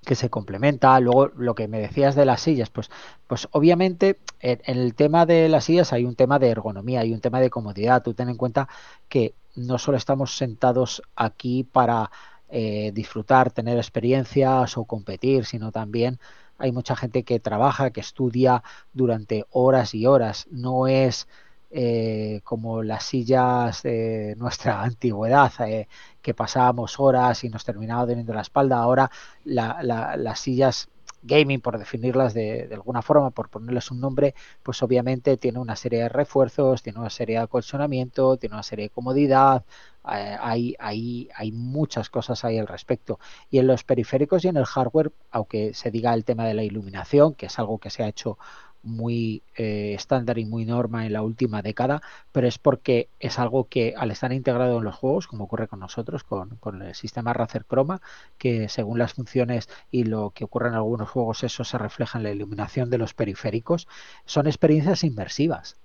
[0.05, 0.99] que se complementa.
[1.01, 2.91] Luego, lo que me decías de las sillas, pues,
[3.27, 7.21] pues obviamente en, el tema de las sillas hay un tema de ergonomía, hay un
[7.21, 8.03] tema de comodidad.
[8.03, 8.69] Tú ten en cuenta
[9.09, 12.11] que no solo estamos sentados aquí para
[12.49, 16.19] eh, disfrutar, tener experiencias o competir, sino también
[16.59, 20.47] hay mucha gente que trabaja, que estudia durante horas y horas.
[20.51, 21.29] No es
[21.71, 25.89] eh, como las sillas de nuestra antigüedad, eh,
[26.23, 28.79] que pasábamos horas y nos terminaba doliendo la espalda.
[28.79, 29.11] Ahora
[29.45, 30.89] las sillas
[31.23, 36.01] gaming, por definirlas de, alguna forma, por ponerles un nombre, pues obviamente tiene una serie
[36.03, 39.65] de refuerzos, tiene una serie de acolchonamiento, tiene una serie de comodidad,
[40.13, 43.21] eh, hay, hay, hay muchas cosas ahí al respecto.
[43.51, 46.65] Y en los periféricos y en el hardware, aunque se diga el tema de la
[46.65, 48.39] iluminación, que es algo que se ha hecho
[48.83, 52.03] muy eh, estándar y muy norma en la última década,
[52.33, 55.81] pero es porque es algo que al estar integrado en los juegos, como ocurre con
[55.81, 58.01] nosotros, con, el sistema Razer Chroma,
[58.39, 62.25] que según las funciones y lo que ocurre en algunos juegos, eso se refleja en
[62.25, 63.89] la iluminación de los periféricos,
[64.25, 65.77] son experiencias inmersivas.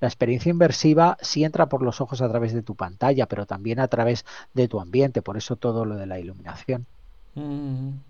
[0.00, 3.80] La experiencia inversiva sí entra por los ojos a través de tu pantalla, pero también
[3.80, 4.24] a través
[4.54, 6.86] de tu ambiente, por eso todo lo de la iluminación.
[7.34, 8.07] Mm.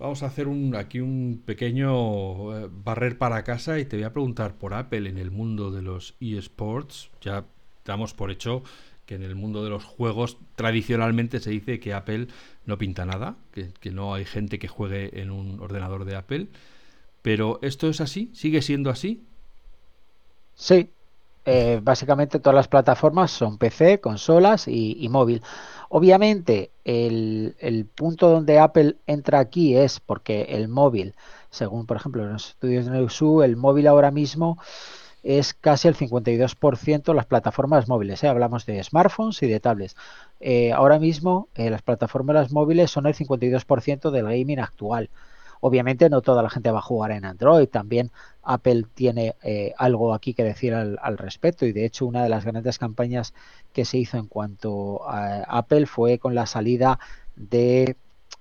[0.00, 4.14] Vamos a hacer un, aquí un pequeño eh, barrer para casa y te voy a
[4.14, 7.10] preguntar por Apple en el mundo de los eSports.
[7.20, 7.44] Ya
[7.84, 8.62] damos por hecho
[9.04, 12.28] que en el mundo de los juegos tradicionalmente se dice que Apple
[12.64, 16.46] no pinta nada, que, no hay gente que juegue en un ordenador de Apple.
[17.20, 18.30] Pero ¿esto es así?
[18.32, 19.22] ¿Sigue siendo así?
[20.54, 20.88] Sí,
[21.44, 25.42] eh, básicamente todas las plataformas son PC, consolas y móvil.
[25.92, 31.16] Obviamente, el, punto donde Apple entra aquí es porque el móvil,
[31.50, 34.56] según por ejemplo en los estudios de Neusu, el móvil ahora mismo
[35.24, 38.22] es casi el 52% las plataformas móviles.
[38.22, 38.28] ¿eh?
[38.28, 39.96] Hablamos de smartphones y de tablets.
[40.38, 45.10] Eh, ahora mismo las plataformas móviles son el 52% del gaming actual.
[45.60, 48.10] Obviamente no toda la gente va a jugar en Android, también
[48.42, 52.44] Apple tiene eh, algo aquí que decir al, respecto y de hecho una de las
[52.44, 53.34] grandes campañas
[53.74, 56.98] que se hizo en cuanto a Apple fue con la salida
[57.36, 57.96] de,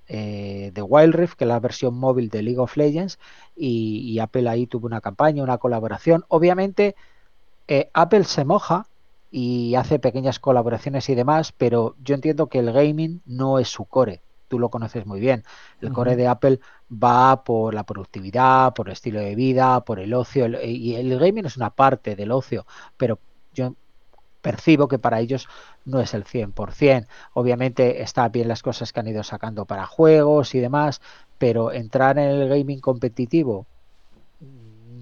[0.07, 3.20] eh, Wild Rift, que es la versión móvil de League of Legends
[3.55, 6.24] y, Apple ahí tuvo una campaña, una colaboración.
[6.30, 6.95] Obviamente
[7.67, 8.88] eh, Apple se moja
[9.32, 13.86] y hace pequeñas colaboraciones y demás, pero yo entiendo que el gaming no es su
[13.86, 15.45] core tú lo conoces muy bien.
[15.80, 16.60] El core de Apple
[16.91, 21.45] va por la productividad, por el estilo de vida, por el ocio, y el gaming
[21.45, 22.66] es una parte del ocio,
[22.97, 23.20] pero
[23.54, 23.74] yo
[24.41, 25.47] percibo que para ellos
[25.86, 27.08] no es el 100%.
[27.34, 31.02] Obviamente está bien las cosas que han ido sacando para juegos y demás,
[31.38, 33.66] pero entrar en el gaming competitivo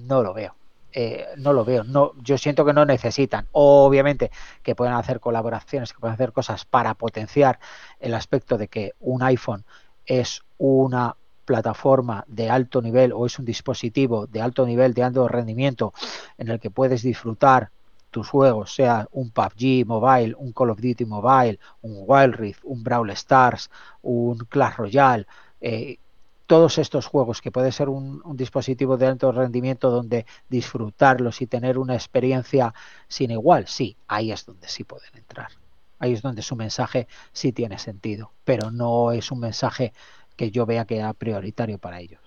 [0.07, 0.55] no lo veo.
[0.91, 1.83] Eh, no lo veo.
[1.83, 3.47] No, yo siento que no necesitan.
[3.51, 4.31] Obviamente
[4.63, 7.59] que pueden hacer colaboraciones, que pueden hacer cosas para potenciar
[7.99, 9.65] el aspecto de que un iPhone
[10.05, 11.15] es una
[11.45, 15.93] plataforma de alto nivel o es un dispositivo de alto nivel, de alto rendimiento,
[16.37, 17.71] en el que puedes disfrutar
[18.11, 22.83] tus juegos, sea un PUBG Mobile, un Call of Duty Mobile, un Wild Rift, un
[22.83, 23.69] Brawl Stars,
[24.01, 25.25] un Clash Royale,
[25.61, 25.99] eh,
[26.47, 31.77] todos estos juegos, que puede ser un, dispositivo de alto rendimiento donde disfrutarlos y tener
[31.77, 32.73] una experiencia
[33.07, 35.51] sin igual, sí, ahí es donde sí pueden entrar.
[35.99, 39.93] Ahí es donde su mensaje sí tiene sentido, pero no es un mensaje
[40.35, 42.21] que yo vea que sea prioritario para ellos.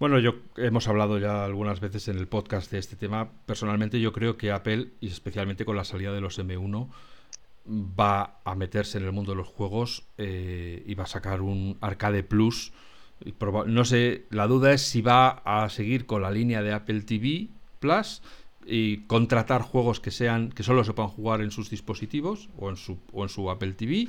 [0.00, 3.30] Bueno, yo hemos hablado ya algunas veces en el podcast de este tema.
[3.46, 6.88] Personalmente yo creo que Apple, y especialmente con la salida de los M1,
[7.66, 11.78] va a meterse en el mundo de los juegos eh, y va a sacar un
[11.80, 12.72] Arcade Plus.
[13.66, 17.48] No sé, la duda es si va a seguir con la línea de Apple TV
[17.78, 18.22] Plus
[18.66, 22.76] y contratar juegos que sean que solo se puedan jugar en sus dispositivos o en
[22.76, 24.08] su, o en su Apple TV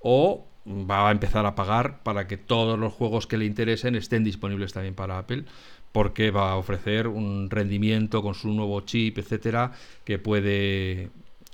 [0.00, 4.24] o va a empezar a pagar para que todos los juegos que le interesen estén
[4.24, 5.44] disponibles también para Apple
[5.92, 9.72] porque va a ofrecer un rendimiento con su nuevo chip, etcétera,
[10.04, 11.10] que puede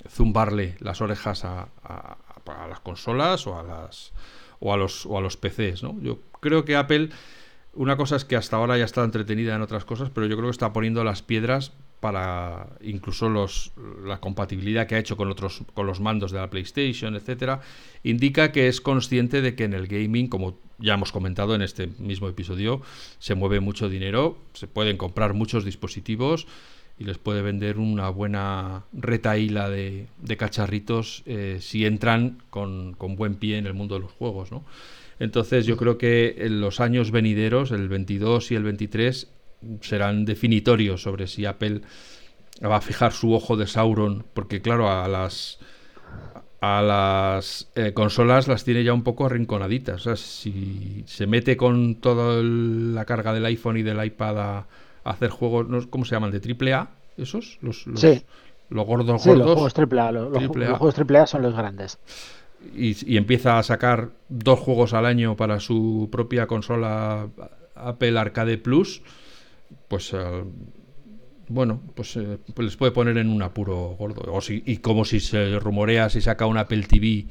[0.07, 1.67] zumbarle las orejas a,
[2.69, 4.13] las consolas o a las
[4.59, 5.99] o a los o a los PCs, ¿no?
[6.01, 7.09] Yo creo que Apple
[7.77, 10.49] una cosa es que hasta ahora ya está entretenida en otras cosas, pero yo creo
[10.49, 13.71] que está poniendo las piedras para incluso los,
[14.03, 17.61] la compatibilidad que ha hecho con otros con los mandos de la PlayStation, etcétera,
[18.03, 21.87] indica que es consciente de que en el gaming, como ya hemos comentado en este
[21.99, 22.81] mismo episodio,
[23.19, 26.47] se mueve mucho dinero, se pueden comprar muchos dispositivos
[26.99, 33.15] y les puede vender una buena retaíla de, de cacharritos eh, si entran con, con,
[33.15, 34.63] buen pie en el mundo de los juegos, ¿no?
[35.19, 39.27] Entonces yo creo que en los años venideros, el 22 y el 23,
[39.81, 41.81] serán definitorios sobre si Apple
[42.63, 45.59] va a fijar su ojo de Sauron, porque claro, a las
[46.59, 50.01] a las eh, consolas las tiene ya un poco arrinconaditas.
[50.01, 54.67] O sea, si se mete con toda la carga del iPhone y del iPad a,
[55.03, 55.89] hacer juegos, ¿no?
[55.89, 56.31] ¿cómo se llaman?
[56.31, 56.89] ¿De triple A?
[57.15, 57.59] ¿Esos?
[57.61, 58.23] Los, los, sí.
[58.69, 61.97] los gordos sí, Los juegos triple A, los, juegos triple A son los grandes.
[62.75, 67.27] Y, empieza a sacar dos juegos al año para su propia consola
[67.75, 69.01] Apple Arcade Plus
[69.87, 70.43] pues eh,
[71.49, 74.33] bueno, pues, eh, pues, les puede poner en un apuro gordo.
[74.33, 77.25] O si, y como si se rumorea si saca un Apple TV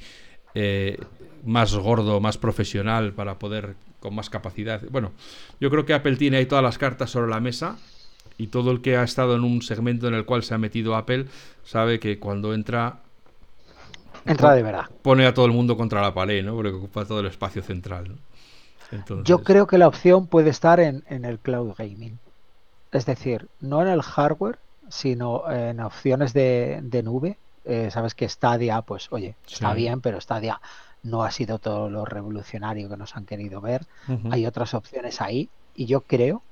[0.54, 0.98] eh,
[1.44, 4.82] más gordo, más profesional para poder con más capacidad.
[4.90, 5.12] Bueno,
[5.60, 7.76] yo creo que Apple tiene ahí todas las cartas sobre la mesa
[8.38, 10.94] y todo el que ha estado en un segmento en el cual se ha metido
[10.94, 11.26] Apple
[11.64, 13.00] sabe que cuando entra
[14.26, 14.86] entra de verdad.
[15.02, 16.54] Pone a todo el mundo contra la pared, ¿no?
[16.54, 18.16] Porque ocupa todo el espacio central.
[19.24, 22.18] Yo creo que la opción puede estar en, en el cloud gaming.
[22.92, 24.58] Es decir, no en el hardware,
[24.88, 27.38] sino en opciones de, nube.
[27.64, 30.60] Eh, sabes que Stadia, pues oye, está bien, pero Stadia
[31.02, 33.86] no ha sido todo lo revolucionario que nos han querido ver.
[34.30, 36.42] Hay otras opciones ahí y yo creo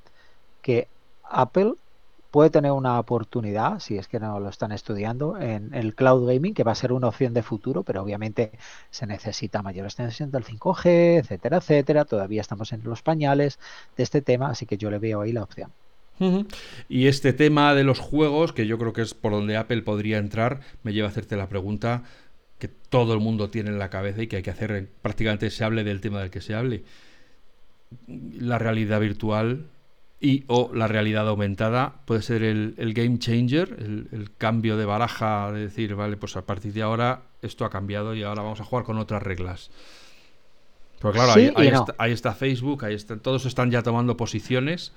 [0.61, 0.89] que
[1.22, 1.75] Apple
[2.35, 6.53] puede tener una oportunidad, si es que no lo están estudiando, en el cloud gaming,
[6.53, 8.51] que va a ser una opción de futuro, pero obviamente
[8.91, 12.05] se necesita mayor extensión del 5G, etcétera, etcétera.
[12.05, 13.61] Todavía estamos en los pañales
[13.97, 15.70] de este tema, así que yo le veo ahí la opción.
[16.89, 20.18] Y este tema de los juegos, que yo creo que es por donde Apple podría
[20.18, 22.03] entrar, me lleva a hacerte la pregunta
[22.59, 25.62] que todo el mundo tiene en la cabeza y que hay que hacer prácticamente se
[25.62, 26.82] hable del tema del que se hable.
[28.09, 29.66] La realidad virtual
[30.25, 35.61] y o la realidad aumentada puede ser el, game changer, el, cambio de baraja de
[35.61, 38.87] decir, vale, pues a partir de ahora esto ha cambiado y ahora vamos a jugar
[38.87, 39.70] con otras reglas.
[40.99, 41.33] Pero claro,
[41.99, 44.95] ahí, está, Facebook, ahí está, todos están ya tomando posiciones.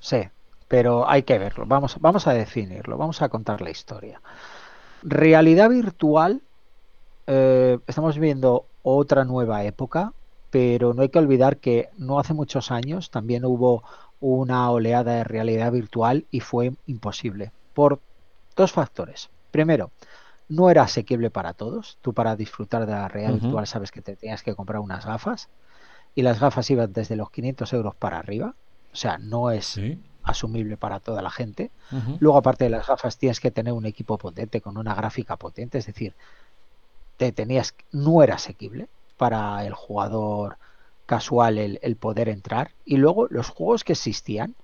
[0.00, 0.18] Sí
[0.66, 1.66] pero hay que verlo.
[1.66, 4.20] Vamos, vamos a definirlo, vamos a contar la historia.
[5.02, 6.40] Realidad virtual,
[7.28, 10.14] eh, estamos viendo otra nueva época,
[10.50, 13.84] pero no hay que olvidar que no hace muchos años también hubo
[14.24, 18.00] una oleada de realidad virtual y fue imposible por
[18.56, 19.28] dos factores.
[19.50, 19.90] Primero,
[20.48, 21.98] no era asequible para todos.
[22.00, 25.50] Tú para disfrutar de la realidad virtual sabes que te tenías que comprar unas gafas
[26.14, 28.54] y las gafas iban desde los 500 euros para arriba.
[28.92, 29.78] O sea, no es
[30.22, 31.70] asumible para toda la gente.
[32.18, 35.76] Luego, aparte de las gafas, tienes que tener un equipo potente con una gráfica potente,
[35.78, 36.14] es decir,
[37.18, 40.56] te tenías, no era asequible para el jugador
[41.06, 42.72] casual el, poder entrar.
[42.84, 44.54] Y luego los juegos que existían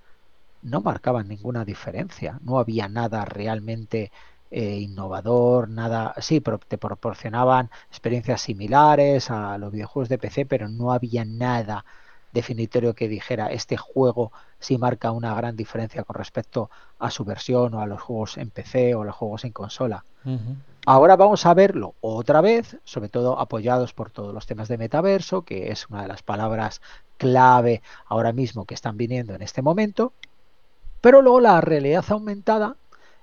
[0.61, 4.11] no marcaban ninguna diferencia, no había nada realmente
[4.51, 10.67] eh, innovador, nada, sí, pero te proporcionaban experiencias similares a los videojuegos de PC, pero
[10.69, 11.85] no había nada
[12.31, 16.69] definitorio que dijera este juego sí marca una gran diferencia con respecto
[16.99, 20.05] a su versión o a los juegos en PC o los juegos en consola.
[20.87, 25.43] Ahora vamos a verlo otra vez, sobre todo apoyados por todos los temas de metaverso,
[25.43, 26.81] que es una de las palabras
[27.17, 30.11] clave ahora mismo que están viniendo en este momento.
[30.99, 32.77] Pero luego la realidad aumentada,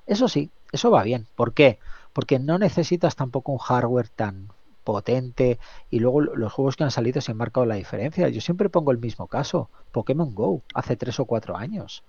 [0.07, 1.27] eso sí, eso va bien.
[1.35, 1.81] ¿Por qué?
[2.13, 4.49] Porque no necesitas tampoco un hardware tan
[4.85, 5.59] potente
[5.91, 8.29] y luego los juegos que han salido se han marcado la diferencia.
[8.29, 12.05] Yo siempre pongo el mismo caso, Pokémon Go, hace tres o cuatro años.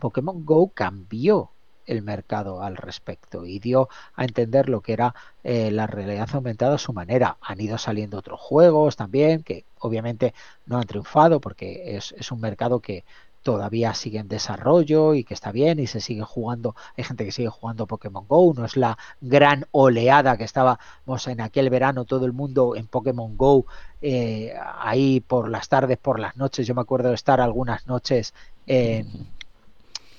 [0.00, 1.50] Pokémon Go cambió
[1.86, 5.14] el mercado al respecto y dio a entender lo que era
[5.44, 7.38] eh, la realidad aumentada a su manera.
[7.40, 10.34] Han ido saliendo otros juegos también que obviamente
[10.66, 13.04] no han triunfado porque es, un mercado que
[13.42, 17.30] todavía sigue en desarrollo y que está bien y se sigue jugando, hay gente que
[17.30, 22.26] sigue jugando Pokémon Go, no es la gran oleada que estábamos en aquel verano todo
[22.26, 23.66] el mundo en Pokémon Go
[24.02, 28.34] eh, ahí por las tardes, por las noches, yo me acuerdo de estar algunas noches
[28.66, 29.28] en,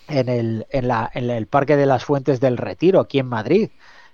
[0.08, 3.70] en, el, en, la, en el Parque de las Fuentes del Retiro, aquí en Madrid,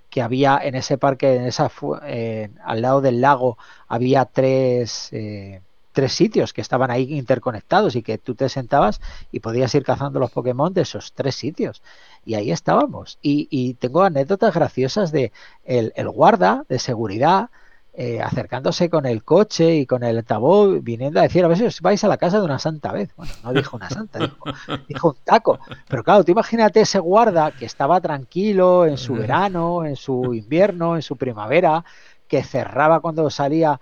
[0.09, 1.71] que había en ese parque, en esa,
[2.05, 5.09] eh, al lado del lago, había tres...
[5.11, 5.61] Eh,
[5.93, 8.99] tres sitios que estaban ahí interconectados y que tú te sentabas
[9.31, 11.81] y podías ir cazando los Pokémon de esos tres sitios.
[12.25, 13.19] Y ahí estábamos.
[13.21, 15.31] Y, tengo anécdotas graciosas de
[15.63, 17.49] el, guarda de seguridad
[17.95, 21.65] eh, acercándose con el coche y con el altavoz, viniendo a decir, a ver si
[21.65, 23.11] os vais a la casa de una santa vez.
[23.15, 24.45] Bueno, no dijo una santa, dijo,
[24.87, 25.59] dijo un taco.
[25.87, 30.95] Pero claro, tú imagínate ese guarda que estaba tranquilo en su verano, en su invierno,
[30.95, 31.85] en su primavera,
[32.27, 33.79] que cerraba cuando salía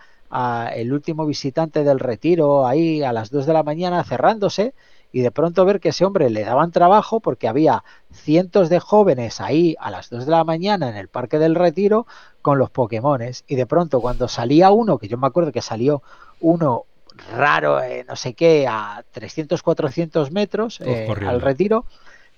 [0.73, 4.73] el último visitante del retiro ahí a las 2 de la mañana cerrándose
[5.11, 9.41] y de pronto ver que ese hombre le daban trabajo porque había cientos de jóvenes
[9.41, 12.07] ahí a las 2 de la mañana en el parque del retiro
[12.41, 13.43] con los Pokémones.
[13.47, 16.01] Y de pronto cuando salía uno, que yo me acuerdo que salió
[16.39, 16.85] uno
[17.35, 21.85] raro, eh, no sé qué, a 300, 400 metros eh, al retiro,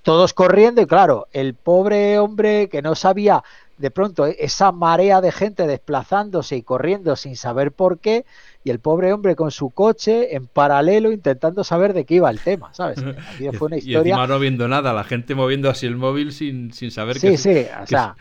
[0.02, 3.44] todos corriendo y claro, el pobre hombre que no sabía
[3.84, 8.26] de pronto e-, esa marea de gente desplazándose y corriendo sin saber por qué,
[8.64, 12.40] y el pobre hombre con su coche en paralelo intentando saber de qué iba el
[12.40, 13.04] tema, ¿sabes?
[13.58, 14.00] fue una historia...
[14.00, 17.36] Y encima no viendo nada, la gente moviendo así el móvil sin, sin saber sí,
[17.36, 18.16] Sí, o sea...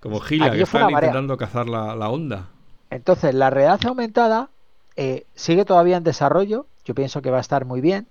[0.00, 2.48] como Gila, que están intentando cazar la, onda.
[2.88, 4.48] Entonces, la realidad aumentada
[4.96, 8.06] eh, sigue todavía en desarrollo, yo pienso que va a estar muy bien,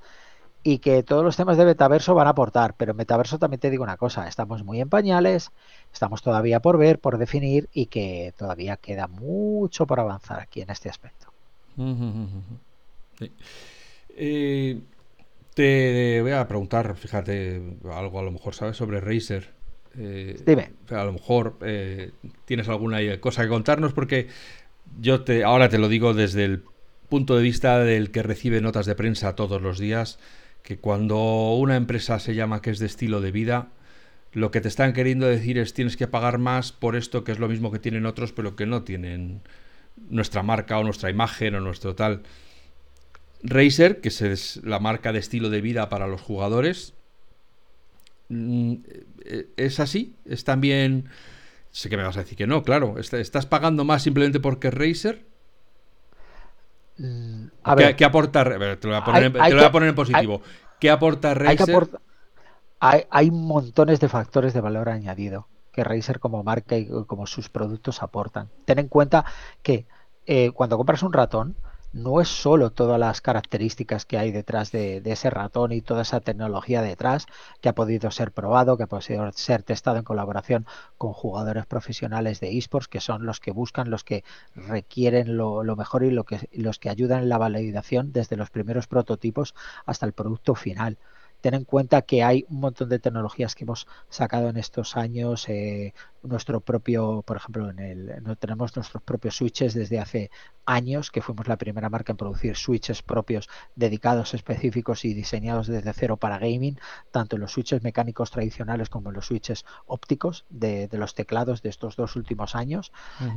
[0.64, 3.84] y que todos los temas de metaverso van a aportar, pero metaverso también te digo
[3.84, 5.52] una cosa, estamos muy en pañales,
[5.92, 10.70] estamos todavía por ver, por definir y que todavía queda mucho por avanzar aquí en
[10.70, 11.28] este aspecto.
[14.10, 14.80] Eh,
[15.56, 19.50] te voy a preguntar, fíjate, algo a lo mejor sabes sobre Razer.
[19.98, 20.72] Eh, Dime.
[20.90, 22.12] A lo mejor eh,
[22.46, 24.28] tienes alguna cosa que contarnos porque
[25.00, 26.64] yo te ahora te lo digo desde el
[27.10, 30.18] punto de vista del que recibe notas de prensa todos los días
[30.64, 33.70] que cuando una empresa se llama que es de estilo de vida,
[34.34, 37.40] lo que te están queriendo decir es tienes que pagar más por esto que es
[37.40, 39.42] lo mismo que tienen otros, pero que no tienen
[40.10, 42.24] nuestra marca o nuestra imagen o nuestro tal.
[43.44, 46.94] Razer, que es la marca de estilo de vida para los jugadores,
[48.30, 48.76] mm,
[49.58, 50.16] ¿es así?
[50.26, 51.10] ¿Es también...
[51.72, 52.98] Sé que me vas a decir que no, claro.
[53.00, 54.74] ¿Estás pagando más simplemente porque es
[57.64, 57.94] Razer?
[57.94, 58.44] Mm, ¿Qué, aporta?
[58.44, 60.42] Te lo voy a poner, en positivo.
[60.80, 61.90] ¿Qué aporta Razer?
[62.80, 67.50] Hay, hay, montones de factores de valor añadido que Razer como marca y como sus
[67.50, 68.50] productos aportan.
[68.66, 69.26] Ten en cuenta
[69.62, 69.86] que
[70.26, 71.56] eh, cuando compras un ratón,
[71.94, 76.22] no es solo todas las características que hay detrás de, ese ratón y toda esa
[76.22, 77.26] tecnología detrás
[77.60, 80.66] que ha podido ser probado, que ha podido ser testado en colaboración
[80.98, 84.24] con jugadores profesionales de esports, que son los que buscan, los que
[84.56, 89.54] requieren lo, mejor y los que ayudan en la validación desde los primeros prototipos
[89.86, 90.98] hasta el producto final
[91.42, 95.50] ten en cuenta que hay un montón de tecnologías que hemos sacado en estos años.
[95.50, 100.32] Eh, nuestro propio, por ejemplo, en el, no tenemos nuestros propios switches desde hace
[100.66, 105.94] años, que fuimos la primera marca en producir switches propios dedicados, específicos y diseñados desde
[105.94, 106.80] cero para gaming,
[107.10, 111.70] tanto en los switches mecánicos tradicionales como en los switches ópticos de, los teclados de
[111.70, 112.92] estos dos últimos años.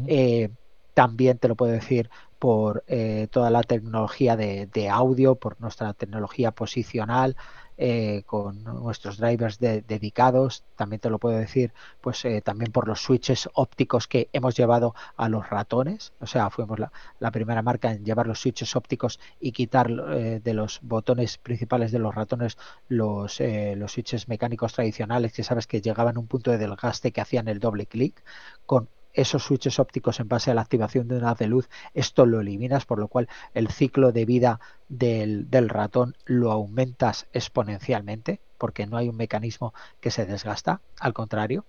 [0.07, 0.50] Eh,
[0.94, 6.52] también te lo puedo decir por eh, toda la tecnología de, audio, por nuestra tecnología
[6.52, 7.36] posicional,
[7.77, 13.03] eh, con nuestros drivers dedicados, también te lo puedo decir, pues eh, también por los
[13.03, 18.05] switches ópticos que hemos llevado a los ratones, o sea, fuimos la, primera marca en
[18.05, 22.57] llevar los switches ópticos y quitar eh, de los botones principales de los ratones
[22.89, 27.20] los, los switches mecánicos tradicionales que sabes que llegaban a un punto de desgaste que
[27.20, 28.22] hacían el doble clic,
[28.66, 32.26] con esos switches ópticos en base a la activación de una haz de luz, esto
[32.26, 38.40] lo eliminas, por lo cual el ciclo de vida del, del ratón lo aumentas exponencialmente,
[38.58, 41.64] porque no hay un mecanismo que se desgasta, al contrario.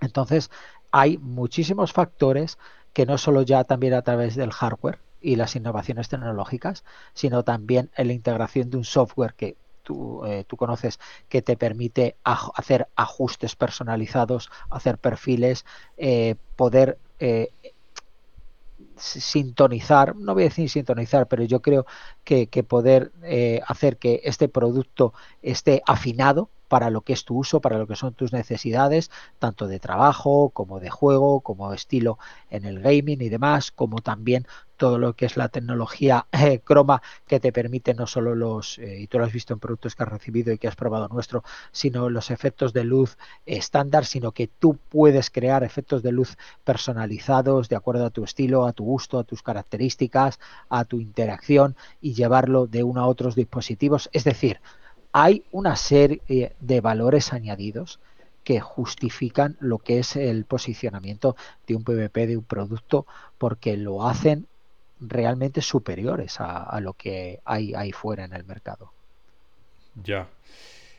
[0.00, 0.50] Entonces,
[0.90, 2.58] hay muchísimos factores
[2.92, 7.90] que no solo ya también a través del hardware y las innovaciones tecnológicas, sino también
[7.96, 9.56] en la integración de un software que
[9.86, 15.64] tú, eh, tú conoces que te permite hacer ajustes personalizados, hacer perfiles,
[15.96, 17.50] eh, poder eh,
[18.96, 21.86] sintonizar, no voy a decir sintonizar, pero yo creo
[22.24, 23.12] que poder
[23.66, 27.96] hacer que este producto esté afinado para lo que es tu uso, para lo que
[27.96, 32.18] son tus necesidades, tanto de trabajo como de juego, como estilo
[32.50, 34.46] en el gaming y demás, como también
[34.76, 39.00] todo lo que es la tecnología eh, croma que te permite no solo los, eh,
[39.00, 41.42] y tú lo has visto en productos que has recibido y que has probado nuestro,
[41.72, 47.68] sino los efectos de luz estándar, sino que tú puedes crear efectos de luz personalizados
[47.68, 50.38] de acuerdo a tu estilo, a tu gusto, a tus características,
[50.68, 54.08] a tu interacción y llevarlo de uno a otros dispositivos.
[54.12, 54.60] Es decir,
[55.18, 58.00] hay una serie de valores añadidos
[58.44, 61.36] que justifican lo que es el posicionamiento
[61.66, 63.06] de un PVP, de un producto,
[63.38, 64.46] porque lo hacen
[65.00, 68.92] realmente superiores a, lo que hay ahí fuera en el mercado.
[70.04, 70.28] Ya.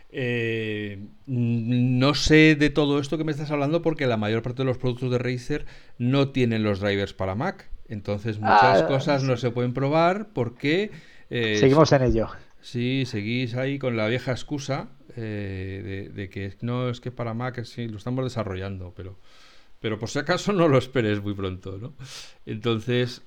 [0.09, 0.97] Eh,
[1.28, 4.80] no sé de todo esto que me estás hablando porque la mayor parte de los
[4.80, 5.68] productos de Razer
[5.99, 7.70] no tienen los drivers para Mac.
[7.88, 10.89] Entonces muchas ah, cosas no se pueden probar porque...
[11.30, 12.30] Eh, seguimos en ello.
[12.62, 17.64] Sí, seguís ahí con la vieja excusa eh, de, que no es que para Mac
[17.64, 19.18] sí, lo estamos desarrollando, pero,
[19.80, 21.93] pero por si acaso no lo esperes muy pronto, ¿no?
[22.45, 23.24] Entonces,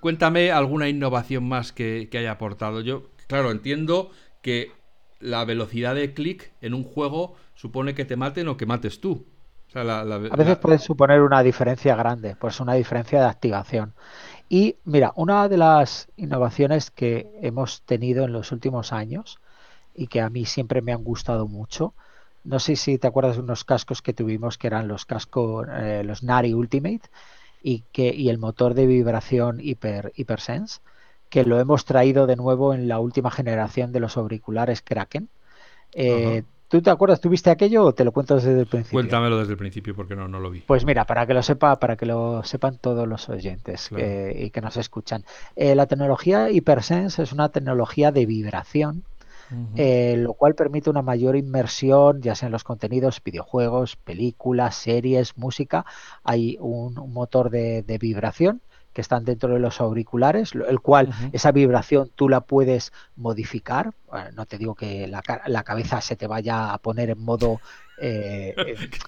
[0.00, 2.80] cuéntame alguna innovación más que, haya aportado.
[2.80, 4.10] Yo, claro, entiendo
[4.42, 4.72] que
[5.20, 9.26] la velocidad de clic en un juego supone que te maten o que mates tú.
[9.74, 13.94] a veces puede suponer una diferencia grande, pues una diferencia de activación.
[14.48, 19.38] Y mira, una de las innovaciones que hemos tenido en los últimos años
[19.94, 21.94] y que a mí siempre me han gustado mucho,
[22.44, 26.02] no sé si te acuerdas de unos cascos que tuvimos que eran los cascos, eh,
[26.04, 27.10] los Nari Ultimate
[27.62, 30.80] y, que, y el motor de vibración Hyper, HyperSense,
[31.28, 35.28] que lo hemos traído de nuevo en la última generación de los auriculares Kraken.
[35.92, 37.20] Eh, ¿Tú te acuerdas?
[37.20, 38.96] ¿Tuviste aquello o te lo cuento desde el principio?
[38.96, 40.60] Cuéntamelo desde el principio porque no, no lo vi.
[40.60, 44.60] Pues mira, para que lo sepa, para que lo sepan todos los oyentes y que
[44.60, 45.24] nos escuchan.
[45.56, 49.04] Eh, la tecnología HyperSense es una tecnología de vibración,
[49.76, 55.38] eh, lo cual permite una mayor inmersión, ya sea en los contenidos, videojuegos, películas, series,
[55.38, 55.86] música.
[56.22, 58.60] Hay un, motor de vibración
[58.98, 63.92] que están dentro de los auriculares, el cual esa vibración tú la puedes modificar.
[64.34, 67.60] no te digo que la, la, cabeza se te vaya a poner en modo
[68.00, 68.54] eh,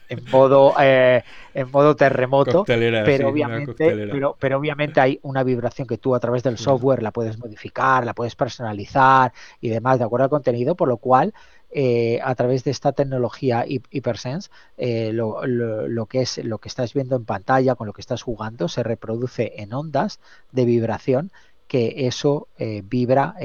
[0.08, 1.22] en, modo eh,
[1.54, 6.42] en modo terremoto, pero obviamente, pero, pero, obviamente hay una vibración que tú a través
[6.42, 10.88] del software la puedes modificar, la puedes personalizar y demás de acuerdo al contenido, por
[10.88, 11.32] lo cual
[11.72, 15.36] eh, a través de esta tecnología HyperSense, eh, lo,
[16.06, 19.52] que es lo que estás viendo en pantalla, con lo que estás jugando, se reproduce
[19.56, 20.18] en ondas
[20.50, 21.30] de vibración
[21.68, 23.36] que eso eh, vibra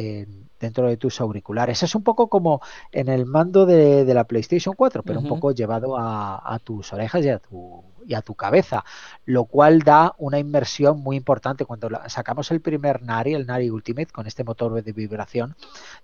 [0.60, 1.84] dentro de tus auriculares.
[1.84, 5.98] Es un poco como en el mando de, la PlayStation 4, pero un poco llevado
[5.98, 8.84] a, tus orejas y a tu, y a tu cabeza,
[9.26, 11.66] lo cual da una inmersión muy importante.
[11.66, 15.56] Cuando sacamos el primer Nari, el Nari Ultimate, con este motor de vibración,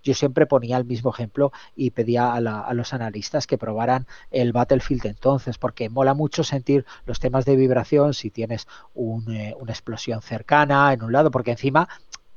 [0.04, 5.06] yo siempre ponía el mismo ejemplo y pedía a, los analistas que probaran el Battlefield
[5.06, 10.94] entonces, porque mola mucho sentir los temas de vibración si tienes eh, una explosión cercana
[10.94, 11.88] en un lado, porque encima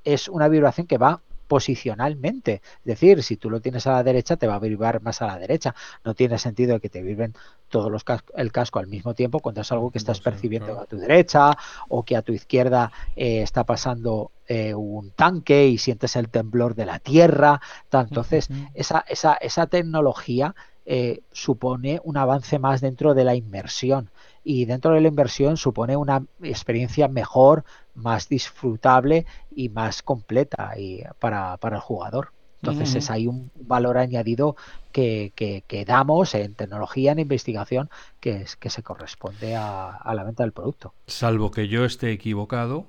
[0.04, 2.62] es una vibración que va posicionalmente.
[2.78, 5.26] Es decir, si tú lo tienes a la derecha, te va a vibrar más a
[5.26, 5.74] la derecha.
[6.04, 7.34] No tiene sentido que te vibren
[7.68, 8.04] todos los
[8.36, 11.56] el casco al mismo tiempo cuando es algo que estás percibiendo a tu derecha
[11.88, 16.74] o que a tu izquierda eh, está pasando eh, un tanque y sientes el temblor
[16.74, 17.60] de la tierra.
[17.90, 20.54] Entonces, esa, esa, esa tecnología
[20.86, 24.10] eh, supone un avance más dentro de la inmersión
[24.44, 27.64] y dentro de la inversión supone una experiencia mejor,
[27.94, 29.24] más disfrutable
[29.54, 32.32] y más completa y para, el jugador.
[32.60, 34.56] Entonces es ahí un valor añadido
[34.90, 40.44] que, que, damos en tecnología, en investigación, que, es, que se corresponde a, la venta
[40.44, 40.94] del producto.
[41.06, 42.86] Salvo que yo esté equivocado,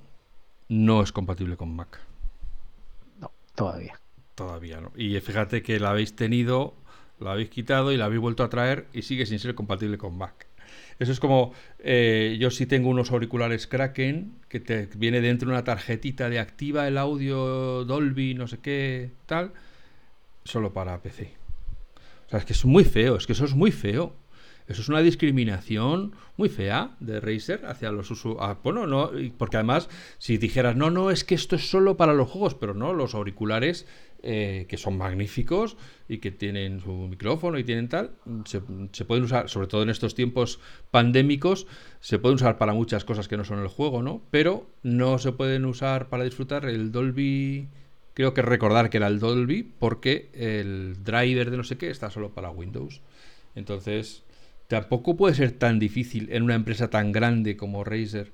[0.70, 2.00] no es compatible con Mac.
[3.20, 4.00] No, todavía.
[4.36, 4.92] Todavía no.
[4.96, 6.74] Y fíjate que la habéis tenido,
[7.20, 10.18] la habéis quitado y la habéis vuelto a traer y sigue sin ser compatible con
[10.18, 10.48] Mac.
[10.98, 15.64] Eso es como, eh, yo sí tengo unos auriculares Kraken, que te viene dentro una
[15.64, 19.52] tarjetita de activa el audio Dolby, no sé qué, tal,
[20.46, 21.34] solo para PC.
[22.28, 24.16] O sea, es que es muy feo, es que eso es muy feo.
[24.68, 28.58] Eso es una discriminación muy fea de Razer hacia los usuarios.
[28.64, 32.30] Bueno, no, porque además, si dijeras, no, no, es que esto es solo para los
[32.30, 33.86] juegos, pero no, los auriculares
[34.26, 35.78] eh, que son magníficos
[36.10, 38.12] y que tienen su micrófono y tienen tal,
[38.46, 38.62] se,
[38.92, 40.60] se, pueden usar, sobre todo en estos tiempos
[40.92, 41.68] pandémicos,
[42.00, 44.22] se pueden usar para muchas cosas que no son el juego, ¿no?
[44.32, 47.70] Pero no se pueden usar para disfrutar el Dolby
[48.16, 52.10] creo que recordar que era el Dolby porque el driver de no sé qué está
[52.10, 53.02] solo para Windows.
[53.54, 54.24] Entonces,
[54.68, 58.32] tampoco puede ser tan difícil en una empresa tan grande como Razer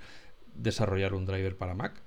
[0.56, 2.02] desarrollar un driver para Mac.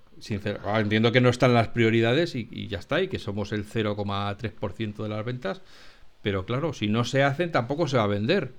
[0.64, 3.64] Ah, entiendo que no están las prioridades y, y ya está, y que somos el
[3.64, 5.62] 0,3% de las ventas,
[6.22, 8.52] pero claro, si no se hacen tampoco se va a vender.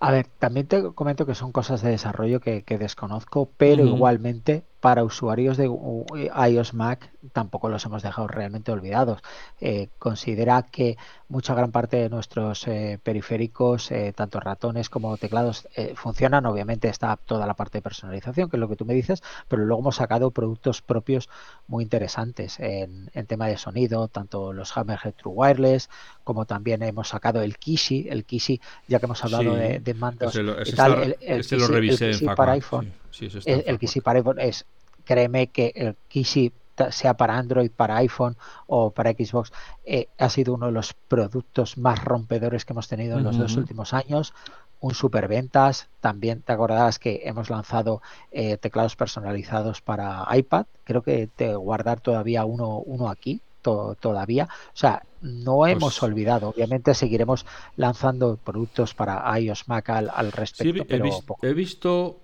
[0.00, 5.04] A ver, también te comento que son cosas de desarrollo que, desconozco, pero igualmente para
[5.04, 9.22] usuarios de iOS Mac tampoco los hemos dejado realmente olvidados.
[9.60, 10.96] Eh, considera que
[11.28, 16.46] mucha gran parte de nuestros eh, periféricos, eh, tanto ratones como teclados, funcionan.
[16.46, 19.64] Obviamente está toda la parte de personalización, que es lo que tú me dices, pero
[19.64, 21.28] luego hemos sacado productos propios
[21.68, 25.90] muy interesantes en, tema de sonido, tanto los Hammerhead True Wireless,
[26.24, 30.72] como también hemos sacado el Kishi, el Kishi, ya que hemos hablado de, mandos y
[30.72, 33.01] tal, el, Kishi, para iPhone.
[33.20, 34.64] El Kishi para iPhone es
[35.04, 36.52] créeme que el Kishi
[36.90, 38.36] sea para Android, para iPhone
[38.66, 39.52] o para Xbox,
[39.84, 43.56] eh, ha sido uno de los productos más rompedores que hemos tenido en los dos
[43.56, 44.34] últimos años.
[44.80, 45.88] Un superventas.
[46.00, 48.02] También te acordarás que hemos lanzado
[48.32, 50.66] eh, teclados personalizados para iPad.
[50.84, 53.40] Creo que te guardar todavía uno, uno aquí.
[53.62, 54.48] todavía.
[54.74, 56.48] O sea, no pues hemos olvidado.
[56.48, 57.46] Obviamente seguiremos
[57.76, 60.84] lanzando productos para iOS Mac al, respecto.
[60.88, 61.04] pero
[61.42, 62.21] he visto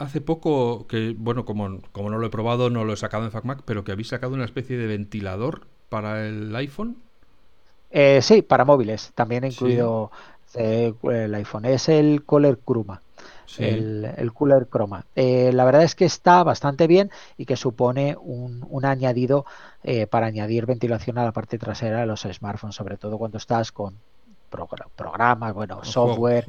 [0.00, 3.30] hace poco, que bueno, como, como no lo he probado, no lo he sacado en
[3.30, 6.96] FacMac, pero que habéis sacado una especie de ventilador para el iPhone.
[7.90, 10.10] Eh, sí, para móviles, también he incluido
[10.54, 11.66] eh, el iPhone.
[11.66, 13.02] Es el Cooler Chroma.
[13.58, 15.04] El, Cooler Chroma.
[15.16, 19.44] Eh, la verdad es que está bastante bien y que supone un, un añadido
[20.08, 23.96] para añadir ventilación a la parte trasera de los smartphones, sobre todo cuando estás con
[24.96, 26.44] programas, bueno, software,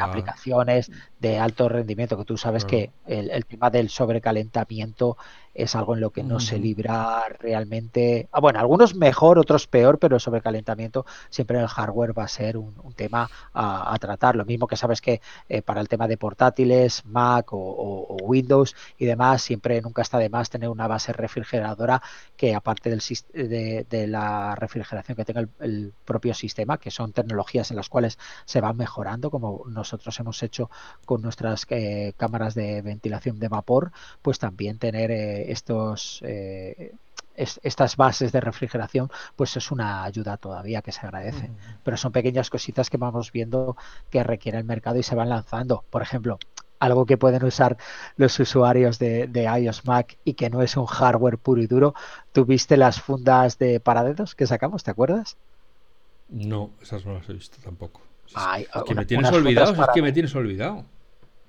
[0.00, 0.90] aplicaciones
[1.22, 5.16] de alto rendimiento, que tú sabes que el, el, tema del sobrecalentamiento
[5.54, 8.28] es algo en lo que no se libra realmente.
[8.32, 12.28] Ah, bueno, algunos mejor, otros peor, pero el sobrecalentamiento siempre en el hardware va a
[12.28, 14.36] ser un, tema a, tratar.
[14.36, 19.06] Lo mismo que sabes que eh, para el tema de portátiles, Mac o, Windows y
[19.06, 22.02] demás, siempre nunca está de más tener una base refrigeradora
[22.36, 23.02] que aparte del,
[23.32, 28.18] de, de la refrigeración que tenga el, propio sistema, que son tecnologías en las cuales
[28.44, 30.70] se van mejorando, como nosotros hemos hecho
[31.04, 33.92] con nuestras eh, cámaras de ventilación de vapor,
[34.22, 36.92] pues también tener eh, estos eh,
[37.34, 41.50] estas bases de refrigeración, pues es una ayuda todavía que se agradece.
[41.82, 43.76] Pero son pequeñas cositas que vamos viendo
[44.10, 45.84] que requiere el mercado y se van lanzando.
[45.90, 46.38] Por ejemplo,
[46.82, 47.76] algo que pueden usar
[48.16, 49.28] los usuarios de,
[49.60, 51.94] iOS Mac y que no es un hardware puro y duro.
[52.32, 54.82] ¿Tuviste las fundas de paradedos que sacamos?
[54.82, 55.36] ¿Te acuerdas?
[56.28, 58.02] No, esas no las he visto tampoco.
[58.26, 60.84] es que me tienes olvidado, es que me tienes olvidado.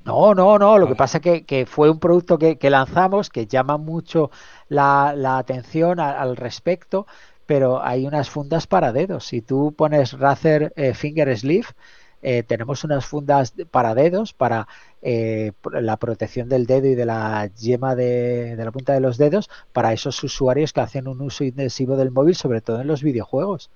[0.06, 0.78] No, no, no.
[0.78, 4.32] Lo que pasa es que, fue un producto que, lanzamos que llama mucho
[4.68, 7.08] la, atención al respecto,
[7.46, 9.26] pero hay unas fundas para dedos.
[9.26, 11.68] Si tú pones Razer eh, Finger Sleeve,
[12.22, 14.68] eh, tenemos unas fundas para dedos para
[15.02, 19.50] eh, la protección del dedo y de la yema de, la punta de los dedos
[19.74, 23.70] para esos usuarios que hacen un uso intensivo del móvil, sobre todo en los videojuegos.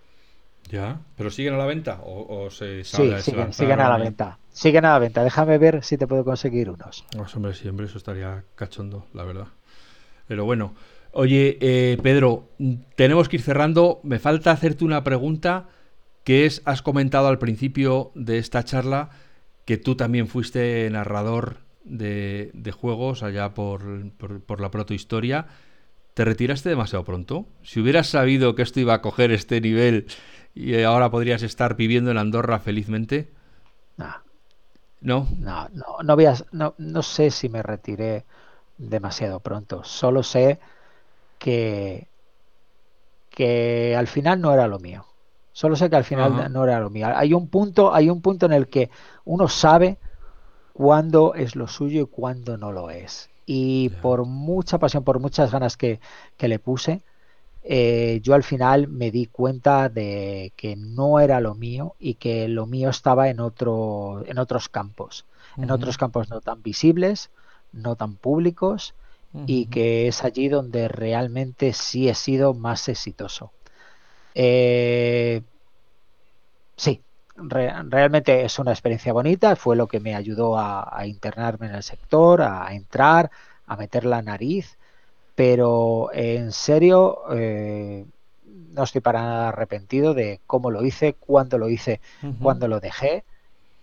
[0.69, 4.39] Ya, pero siguen a la venta o, se sí, siguen, siguen a la venta.
[4.51, 5.23] Siguen a la venta.
[5.23, 7.05] Déjame ver si te puedo conseguir unos.
[7.15, 9.47] Pues hombre, siempre eso estaría cachondo, la verdad.
[10.27, 10.73] Pero bueno,
[11.11, 12.49] oye, eh, Pedro,
[12.95, 14.01] tenemos que ir cerrando.
[14.03, 15.69] Me falta hacerte una pregunta
[16.23, 19.09] que es, has comentado al principio de esta charla
[19.63, 25.47] que tú también fuiste narrador de, juegos allá por, por, por la protohistoria.
[26.13, 27.45] ¿Te retiraste demasiado pronto?
[27.61, 30.07] Si hubieras sabido que esto iba a coger este nivel
[30.57, 33.31] y ahora podrías estar viviendo en Andorra felizmente.
[33.97, 34.07] No.
[35.01, 35.27] ¿No?
[35.37, 35.69] No,
[36.51, 38.25] no, no, sé si me retiré
[38.77, 39.83] demasiado pronto.
[39.83, 40.59] Solo sé
[41.37, 42.07] que,
[43.29, 45.05] que al final no era lo mío.
[45.51, 47.07] Solo sé que al final no era lo mío.
[47.15, 48.89] Hay un punto, hay un punto en el que
[49.25, 49.97] uno sabe
[50.73, 53.29] cuándo es lo suyo y cuándo no lo es.
[53.45, 55.99] Y por mucha pasión, por muchas ganas que,
[56.35, 57.03] que le puse,
[57.69, 62.47] eh, yo al final me di cuenta de que no era lo mío y que
[62.47, 65.25] lo mío estaba en, otro, en otros campos,
[65.57, 67.29] en otros campos no tan visibles,
[67.73, 68.93] no tan públicos
[69.45, 73.51] y que es allí donde realmente sí he sido más exitoso.
[74.33, 75.41] Eh,
[76.77, 77.01] sí,
[77.35, 82.41] realmente es una experiencia bonita, fue lo que me ayudó a, internarme en el sector,
[82.41, 83.29] a, entrar,
[83.65, 84.77] a meter la nariz,
[85.37, 88.07] pero en serio eh,
[88.73, 92.01] no estoy para nada arrepentido de cómo lo hice, cuándo lo hice,
[92.41, 93.23] cuándo lo dejé.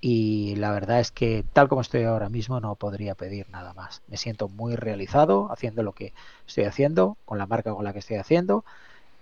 [0.00, 4.02] Y la verdad es que tal como estoy ahora mismo no podría pedir nada más.
[4.08, 6.12] Me siento muy realizado haciendo lo que
[6.44, 8.64] estoy haciendo, con la marca con la que estoy haciendo,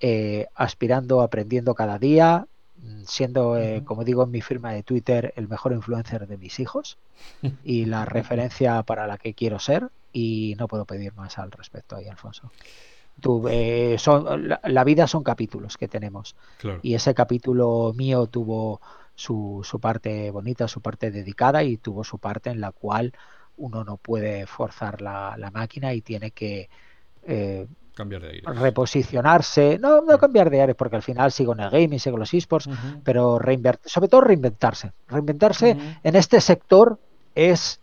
[0.00, 2.46] eh, aspirando, aprendiendo cada día,
[3.04, 6.96] siendo, eh, como digo en mi firma de Twitter, el mejor influencer de mis hijos
[7.62, 9.90] y la referencia para la que quiero ser.
[10.12, 12.50] Y no puedo pedir más al respecto ahí, Alfonso.
[13.50, 16.34] Eh, son, la, vida son capítulos que tenemos.
[16.82, 18.80] Y ese capítulo mío tuvo
[19.14, 23.12] su, su, parte bonita, su parte dedicada y tuvo su parte en la cual
[23.56, 26.68] uno no puede forzar la, la máquina y tiene que
[27.24, 28.42] eh, cambiar de aire.
[28.46, 32.20] reposicionarse, no, no cambiar de aire, porque al final sigo en el gaming, sigo en
[32.20, 32.68] los esports,
[33.04, 33.38] pero
[33.84, 34.92] sobre todo reinventarse.
[35.08, 36.98] Reinventarse en este sector
[37.34, 37.80] es,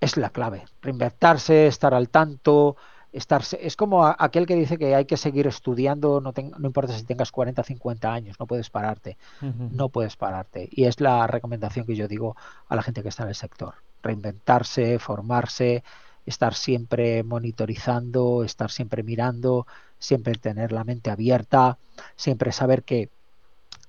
[0.00, 0.64] es la clave.
[0.82, 2.76] Reinventarse, estar al tanto,
[3.12, 7.32] es como aquel que dice que hay que seguir estudiando, no, no importa si tengas
[7.32, 10.68] 40 o 50 años, no puedes pararte, no puedes pararte.
[10.70, 12.36] Y es la recomendación que yo digo
[12.68, 15.82] a la gente que está en el sector, reinventarse, formarse,
[16.26, 19.66] estar siempre monitorizando, estar siempre mirando,
[19.98, 21.78] siempre tener la mente abierta,
[22.16, 23.08] siempre saber que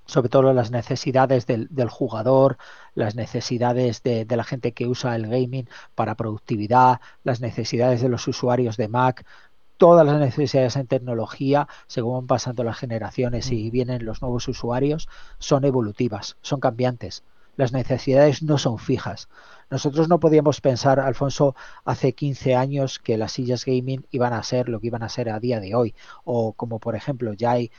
[0.07, 2.57] sobre todo las necesidades del, jugador,
[2.95, 8.27] las necesidades de, la gente que usa el gaming para productividad, las necesidades de los
[8.27, 9.25] usuarios de Mac,
[9.77, 15.07] todas las necesidades en tecnología, según van pasando las generaciones y vienen los nuevos usuarios,
[15.37, 17.23] son evolutivas, son cambiantes.
[17.57, 19.27] Las necesidades no son fijas.
[19.69, 24.69] Nosotros no podíamos pensar, Alfonso, hace 15 años que las sillas gaming iban a ser
[24.69, 25.93] lo que iban a ser a día de hoy.
[26.23, 27.71] O como por ejemplo, ya hay,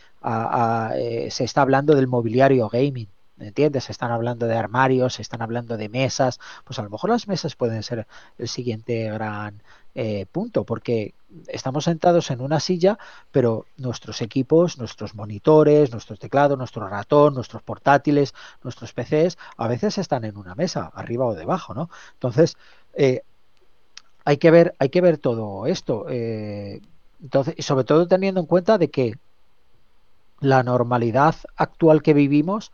[0.94, 3.08] eh, se está hablando del mobiliario gaming.
[3.36, 3.84] ¿Me entiendes?
[3.84, 6.40] Se están hablando de armarios, se están hablando de mesas.
[6.64, 8.06] Pues a lo mejor las mesas pueden ser
[8.36, 9.62] el siguiente gran
[9.94, 11.14] eh, punto, porque
[11.48, 12.98] estamos sentados en una silla,
[13.30, 19.98] pero nuestros equipos, nuestros monitores, nuestros teclados, nuestro ratón, nuestros portátiles, nuestros PCs, a veces
[19.98, 21.90] están en una mesa, arriba o debajo, ¿no?
[22.14, 22.56] Entonces,
[22.94, 23.22] eh,
[24.24, 26.06] hay que ver, hay que ver todo esto.
[26.08, 26.80] Eh,
[27.20, 29.18] entonces, y sobre todo teniendo en cuenta de que
[30.40, 32.72] la normalidad actual que vivimos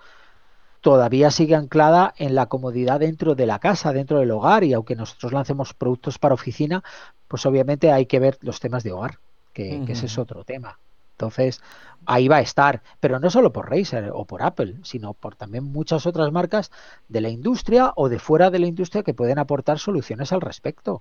[0.84, 4.94] todavía sigue anclada en la comodidad dentro de la casa, dentro del hogar, y aunque
[4.94, 6.84] nosotros lancemos productos para oficina,
[7.26, 9.18] pues obviamente hay que ver los temas de hogar,
[9.54, 10.78] que, ese es otro tema.
[11.12, 11.62] Entonces,
[12.04, 15.64] ahí va a estar, pero no solo por Razer o por Apple, sino por también
[15.64, 16.70] muchas otras marcas
[17.08, 21.00] de la industria o de fuera de la industria que pueden aportar soluciones al respecto.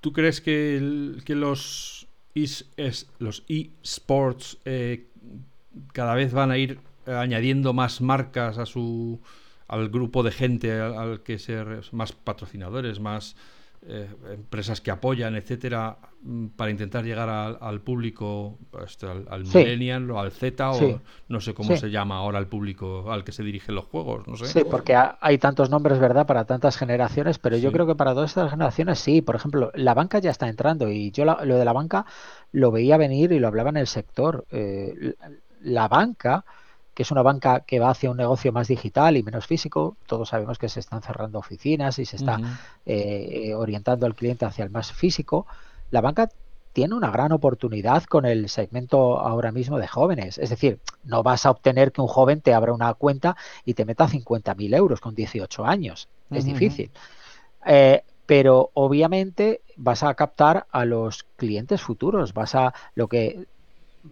[0.00, 2.06] ¿Tú crees que, que los
[2.36, 5.06] eSports eh,
[5.92, 9.20] cada vez van a ir eh, añadiendo más marcas a su
[9.68, 13.34] al grupo de gente al, que ser más patrocinadores, más
[13.86, 20.18] eh, empresas que apoyan, etcétera, mm, para intentar llegar al, público, pues, al, millennial o
[20.18, 23.74] al Z o no sé cómo se llama ahora el público al que se dirigen
[23.74, 24.46] los juegos, no sé.
[24.46, 28.30] Sí, porque hay tantos nombres, ¿verdad?, para tantas generaciones, pero yo creo que para todas
[28.30, 29.20] estas generaciones sí.
[29.20, 32.06] Por ejemplo, la banca ya está entrando y yo lo de la banca
[32.52, 34.46] lo veía venir y lo hablaba en el sector.
[34.50, 35.14] Eh,
[35.64, 36.44] la banca,
[36.94, 40.28] que es una banca que va hacia un negocio más digital y menos físico, todos
[40.28, 42.38] sabemos que se están cerrando oficinas y se está
[42.86, 45.46] eh, orientando al cliente hacia el más físico,
[45.90, 46.28] la banca
[46.72, 50.38] tiene una gran oportunidad con el segmento ahora mismo de jóvenes.
[50.38, 53.84] Es decir, no vas a obtener que un joven te abra una cuenta y te
[53.84, 56.08] meta 50.000 euros con 18 años.
[56.32, 56.90] Es difícil.
[57.64, 63.46] Eh, pero obviamente vas a captar a los clientes futuros, vas a lo que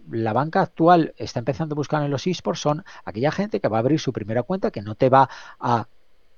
[0.09, 3.77] la banca actual está empezando a buscar en los esports son aquella gente que va
[3.77, 5.29] a abrir su primera cuenta, que no te va
[5.59, 5.87] a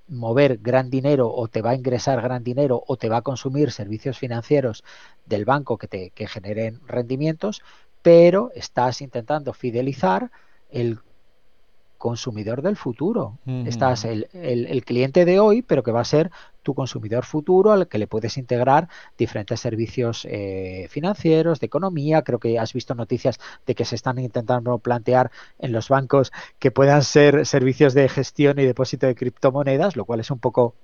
[0.07, 3.71] mover gran dinero o te va a ingresar gran dinero o te va a consumir
[3.71, 4.83] servicios financieros
[5.25, 7.63] del banco que te que generen rendimientos,
[8.01, 10.31] pero estás intentando fidelizar
[10.69, 10.99] el
[11.97, 13.39] consumidor del futuro.
[13.65, 16.31] Estás el, el, cliente de hoy, pero que va a ser
[16.61, 22.23] tu consumidor futuro al que le puedes integrar diferentes servicios eh, financieros, de economía.
[22.23, 26.71] Creo que has visto noticias de que se están intentando plantear en los bancos que
[26.71, 30.75] puedan ser servicios de gestión y depósito de criptomonedas, lo cual es un poco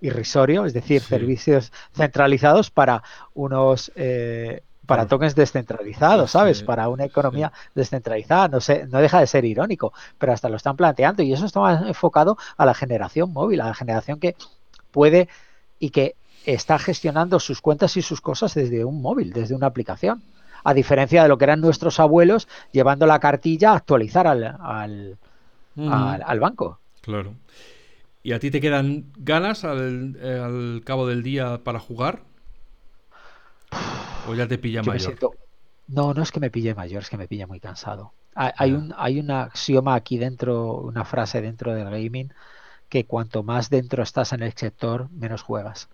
[0.00, 3.02] irrisorio, es decir, servicios centralizados para
[3.34, 6.62] unos eh, para tokens descentralizados, ¿sabes?
[6.62, 8.48] Para una economía descentralizada.
[8.48, 11.86] No sé, no deja de ser irónico, pero hasta lo están planteando y eso está
[11.86, 14.36] enfocado a la generación móvil, a la generación que
[14.90, 15.28] puede
[15.78, 16.14] y que
[16.46, 20.22] está gestionando sus cuentas y sus cosas desde un móvil, desde una aplicación.
[20.64, 25.18] A diferencia de lo que eran nuestros abuelos llevando la cartilla a actualizar al, al,
[25.76, 26.80] al, banco.
[27.02, 27.34] Claro.
[28.22, 32.22] ¿Y a ti te quedan ganas al, al cabo del día para jugar?
[34.28, 35.18] ¿O ya te pilla mayor?
[35.88, 38.12] No, no es que me pille mayor, es que me pilla muy cansado.
[38.34, 42.32] Hay, un, hay un axioma aquí dentro, una frase dentro del gaming,
[42.88, 45.88] que cuanto más dentro estás en el sector, menos juegas.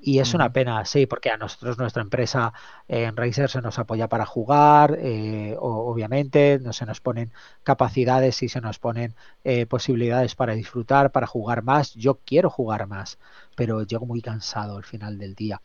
[0.00, 2.52] Y es una pena, sí, porque a nosotros nuestra empresa
[2.86, 7.32] en Razer se nos apoya para jugar, eh, obviamente, no se nos ponen
[7.64, 11.94] capacidades y se nos ponen eh, posibilidades para disfrutar, para jugar más.
[11.94, 13.18] Yo quiero jugar más,
[13.56, 15.60] pero llego muy cansado al final del día.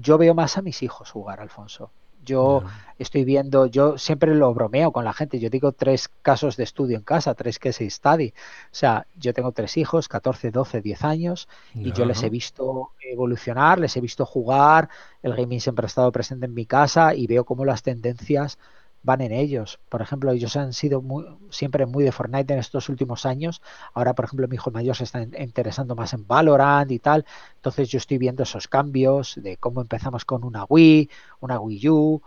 [0.00, 1.90] Yo veo más a mis hijos jugar, Alfonso.
[2.24, 2.62] Yo
[2.98, 6.98] estoy viendo, yo siempre lo bromeo con la gente, yo digo tres casos de estudio
[6.98, 8.34] en casa, tres que se study.
[8.70, 12.90] O sea, yo tengo tres hijos, 14, 12, 10 años, y yo les he visto
[13.00, 14.90] evolucionar, les he visto jugar,
[15.22, 18.58] el gaming siempre ha estado presente en mi casa y veo cómo las tendencias
[19.02, 19.78] van en ellos.
[19.88, 23.62] Por ejemplo, ellos han sido muy, siempre muy de Fortnite en estos últimos años.
[23.94, 27.24] Ahora, por ejemplo, mi hijo mayor se está interesando más en Valorant y tal.
[27.56, 31.10] Entonces yo estoy viendo esos cambios de cómo empezamos con una Wii,
[31.40, 32.22] una Wii U,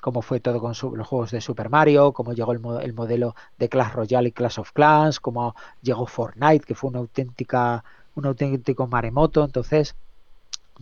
[0.00, 3.68] cómo fue todo con los juegos de Super Mario, cómo llegó el, el, modelo de
[3.68, 7.84] Clash Royale y Clash of Clans, cómo llegó Fortnite, que fue una auténtica,
[8.14, 9.44] un auténtico maremoto.
[9.44, 9.94] Entonces,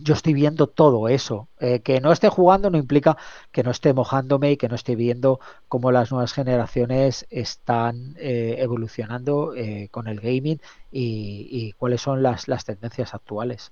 [0.01, 1.49] yo estoy viendo todo eso.
[1.59, 3.17] Eh, que no esté jugando no implica
[3.51, 8.55] que no esté mojándome y que no esté viendo cómo las nuevas generaciones están eh,
[8.59, 10.61] evolucionando eh, con el gaming
[10.91, 13.71] y, cuáles son las, las, tendencias actuales.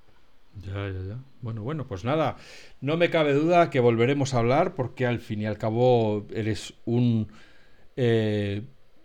[0.60, 1.18] Ya, ya, ya.
[1.40, 2.36] Bueno, bueno, pues nada,
[2.80, 6.74] no me cabe duda que volveremos a hablar porque al fin y al cabo eres
[6.84, 7.28] un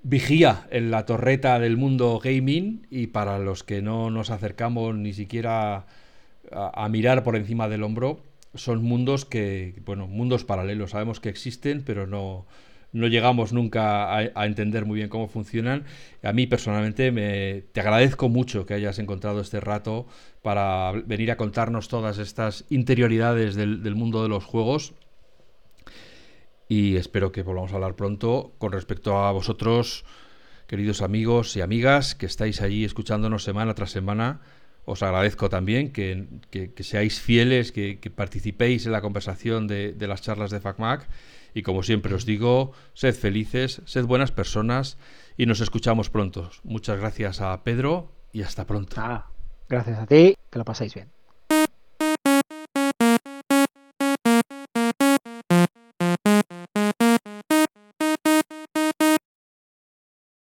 [0.03, 5.13] vigía en la torreta del mundo gaming y para los que no nos acercamos ni
[5.13, 5.87] siquiera
[6.55, 8.19] a, mirar por encima del hombro,
[8.53, 12.45] son mundos que, bueno, mundos paralelos, sabemos que existen, pero no,
[12.91, 15.85] no llegamos nunca a, entender muy bien cómo funcionan.
[16.21, 20.07] A mí personalmente me, te agradezco mucho que hayas encontrado este rato
[20.41, 24.93] para venir a contarnos todas estas interioridades del, del, mundo de los juegos.
[26.69, 30.05] Y espero que volvamos a hablar pronto con respecto a vosotros,
[30.67, 34.41] queridos amigos y amigas, que estáis allí escuchándonos semana tras semana
[34.85, 36.27] os agradezco también que,
[36.81, 41.07] seáis fieles, que, participéis en la conversación de, las charlas de FacMac.
[41.53, 44.97] Y como siempre os digo, sed felices, sed buenas personas
[45.38, 46.49] y nos escuchamos pronto.
[46.64, 48.95] Muchas gracias a Pedro y hasta pronto.
[49.69, 51.10] gracias a ti, que lo paséis bien.